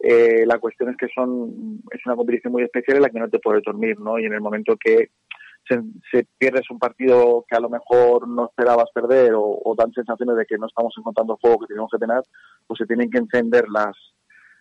eh, 0.00 0.44
la 0.46 0.58
cuestión 0.58 0.90
es 0.90 0.96
que 0.96 1.08
son, 1.12 1.80
es 1.90 2.06
una 2.06 2.14
competición 2.14 2.52
muy 2.52 2.62
especial 2.62 2.98
en 2.98 3.02
la 3.02 3.10
que 3.10 3.18
no 3.18 3.28
te 3.28 3.40
puedes 3.40 3.64
dormir, 3.64 3.98
¿no? 3.98 4.18
Y 4.20 4.26
en 4.26 4.32
el 4.32 4.40
momento 4.40 4.76
que 4.76 5.10
se, 6.10 6.26
pierdes 6.38 6.70
un 6.70 6.78
partido 6.78 7.44
que 7.48 7.56
a 7.56 7.60
lo 7.60 7.68
mejor 7.68 8.26
no 8.28 8.46
esperabas 8.46 8.90
perder 8.92 9.32
o, 9.34 9.74
dan 9.76 9.92
sensaciones 9.92 10.36
de 10.36 10.46
que 10.46 10.58
no 10.58 10.66
estamos 10.66 10.94
encontrando 10.98 11.34
el 11.34 11.40
juego 11.40 11.60
que 11.60 11.66
tenemos 11.66 11.90
que 11.90 11.98
tener, 11.98 12.22
pues 12.66 12.78
se 12.78 12.86
tienen 12.86 13.10
que 13.10 13.18
encender 13.18 13.68
las 13.68 13.96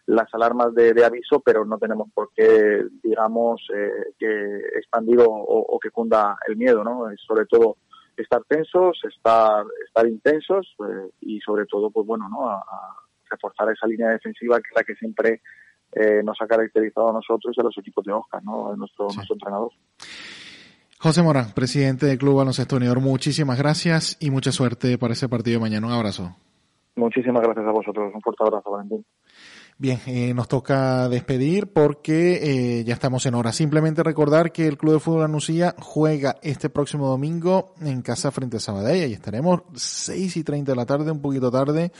las 0.05 0.33
alarmas 0.33 0.73
de, 0.73 1.05
aviso, 1.05 1.39
pero 1.39 1.65
no 1.65 1.77
tenemos 1.77 2.09
por 2.11 2.31
qué, 2.35 2.83
digamos, 3.03 3.61
eh, 3.71 4.13
que 4.17 4.57
expandir 4.79 5.19
o, 5.21 5.79
que 5.79 5.91
cunda 5.91 6.35
el 6.47 6.57
miedo, 6.57 6.83
¿no? 6.83 7.03
sobre 7.27 7.45
todo 7.45 7.77
estar 8.17 8.43
tensos, 8.47 8.99
estar, 9.03 9.65
estar 9.85 10.07
intensos 10.07 10.75
eh, 10.79 11.09
y 11.21 11.39
sobre 11.41 11.65
todo, 11.65 11.89
pues 11.91 12.05
bueno, 12.05 12.27
¿no? 12.29 12.49
A, 12.49 12.63
reforzar 13.31 13.71
esa 13.71 13.85
línea 13.85 14.09
defensiva 14.09 14.57
que 14.57 14.69
es 14.69 14.75
la 14.75 14.83
que 14.83 14.95
siempre 14.95 15.43
eh, 15.91 16.23
nos 16.23 16.41
ha 16.41 16.47
caracterizado 16.47 17.09
a 17.09 17.13
nosotros 17.13 17.55
y 17.55 17.61
a 17.61 17.63
los 17.63 17.77
equipos 17.77 18.03
de 18.03 18.11
Oscar, 18.11 18.43
¿no? 18.43 18.75
Nuestro, 18.75 19.05
nuestro 19.13 19.35
entrenador. 19.35 19.71
José 21.01 21.23
Morán, 21.23 21.53
presidente 21.55 22.07
del 22.07 22.17
Club 22.17 22.35
Baloncesto 22.35 22.75
Unidor, 22.75 22.99
muchísimas 22.99 23.57
gracias 23.57 24.17
y 24.19 24.31
mucha 24.31 24.51
suerte 24.51 24.97
para 24.97 25.13
ese 25.13 25.29
partido 25.29 25.57
de 25.57 25.61
mañana. 25.61 25.87
Un 25.87 25.93
abrazo. 25.93 26.35
Muchísimas 26.97 27.41
gracias 27.41 27.65
a 27.65 27.71
vosotros. 27.71 28.11
Un 28.13 28.19
fuerte 28.19 28.43
abrazo, 28.43 28.69
Valentín. 28.69 29.05
Bien, 29.81 30.01
eh, 30.07 30.33
nos 30.33 30.49
toca 30.49 31.07
despedir 31.07 31.67
porque 31.67 32.79
eh, 32.79 32.83
ya 32.83 32.93
estamos 32.93 33.25
en 33.25 33.35
hora. 33.35 33.53
Simplemente 33.53 34.03
recordar 34.03 34.51
que 34.51 34.67
el 34.67 34.77
Club 34.77 34.95
de 34.95 34.99
Fútbol 34.99 35.23
Anuncia 35.23 35.73
juega 35.79 36.35
este 36.41 36.69
próximo 36.69 37.07
domingo 37.07 37.73
en 37.79 38.01
casa 38.01 38.29
frente 38.29 38.57
a 38.57 38.59
Sabadell 38.59 39.09
y 39.09 39.13
estaremos 39.13 39.61
seis 39.75 40.35
y 40.35 40.43
treinta 40.43 40.73
de 40.73 40.75
la 40.75 40.85
tarde, 40.85 41.11
un 41.11 41.21
poquito 41.21 41.49
tarde, 41.49 41.93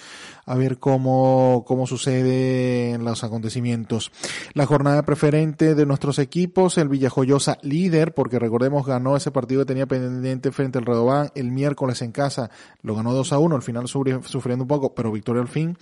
a 0.46 0.56
ver 0.56 0.78
cómo, 0.78 1.64
cómo 1.66 1.88
suceden 1.88 3.06
los 3.06 3.24
acontecimientos. 3.24 4.12
La 4.56 4.66
jornada 4.66 5.04
preferente 5.04 5.74
de 5.74 5.86
nuestros 5.86 6.20
equipos, 6.20 6.78
el 6.78 6.90
Villajoyosa 6.90 7.60
líder, 7.62 8.14
porque 8.14 8.40
recordemos 8.40 8.86
ganó 8.86 9.16
ese 9.16 9.32
partido 9.32 9.62
que 9.62 9.68
tenía 9.68 9.88
pendiente 9.88 10.52
frente 10.52 10.80
al 10.80 10.86
Redobán 10.86 11.30
el 11.34 11.50
miércoles 11.50 12.02
en 12.02 12.12
casa, 12.12 12.52
lo 12.82 12.94
ganó 12.94 13.14
2 13.14 13.32
a 13.32 13.40
1, 13.40 13.56
al 13.56 13.62
final 13.64 13.88
sufriendo 13.88 14.66
un 14.66 14.68
poco, 14.68 14.94
pero 14.94 15.14
victoria 15.14 15.42
al 15.42 15.48
fin. 15.48 15.78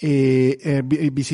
Eh, 0.00 0.58
eh 0.60 0.82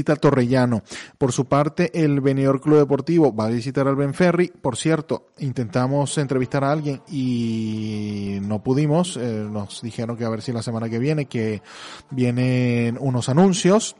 visita 0.03 0.17
Torrellano. 0.17 0.83
Por 1.17 1.31
su 1.31 1.45
parte, 1.45 1.91
el 1.95 2.21
Venidor 2.21 2.61
Club 2.61 2.79
Deportivo 2.79 3.35
va 3.35 3.47
a 3.47 3.51
visitar 3.51 3.87
al 3.87 3.95
Benferri. 3.95 4.49
Por 4.49 4.77
cierto, 4.77 5.29
intentamos 5.39 6.19
entrevistar 6.19 6.65
a 6.65 6.73
alguien 6.73 7.03
y 7.09 8.39
no 8.43 8.63
pudimos. 8.65 9.17
Eh, 9.17 9.47
nos 9.49 9.81
dijeron 9.81 10.17
que 10.17 10.25
a 10.25 10.29
ver 10.29 10.43
si 10.43 10.53
la 10.53 10.63
semana 10.63 10.89
que 10.89 10.99
viene, 10.99 11.27
que 11.27 11.63
vienen 12.11 12.99
unos 13.01 13.29
anuncios 13.29 13.95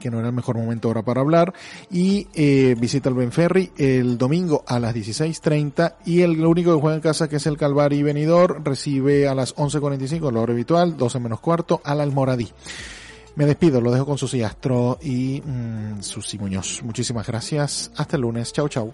que 0.00 0.10
no 0.10 0.18
era 0.18 0.28
el 0.28 0.34
mejor 0.34 0.58
momento 0.58 0.88
ahora 0.88 1.02
para 1.02 1.22
hablar, 1.22 1.54
y 1.90 2.26
eh, 2.34 2.76
visita 2.78 3.08
el 3.08 3.14
Benferri 3.14 3.72
el 3.78 4.18
domingo 4.18 4.62
a 4.66 4.78
las 4.78 4.94
16.30 4.94 5.94
y 6.04 6.20
el 6.20 6.44
único 6.44 6.74
que 6.74 6.80
juega 6.82 6.96
en 6.96 7.00
casa 7.00 7.28
que 7.28 7.36
es 7.36 7.46
el 7.46 7.56
Calvari 7.56 8.02
Venidor 8.02 8.60
recibe 8.62 9.26
a 9.26 9.34
las 9.34 9.56
11.45 9.56 10.30
la 10.30 10.40
hora 10.40 10.52
habitual, 10.52 10.98
12 10.98 11.18
menos 11.18 11.40
cuarto, 11.40 11.80
al 11.82 12.02
Almoradí. 12.02 12.52
Me 13.36 13.44
despido, 13.44 13.82
lo 13.82 13.90
dejo 13.92 14.06
con 14.06 14.18
Susi 14.18 14.42
Astro 14.42 14.98
y 15.02 15.42
mmm, 15.44 16.00
Susi 16.00 16.38
Muñoz. 16.38 16.82
Muchísimas 16.82 17.26
gracias. 17.26 17.90
Hasta 17.96 18.16
el 18.16 18.22
lunes. 18.22 18.52
Chau, 18.52 18.68
chau. 18.68 18.92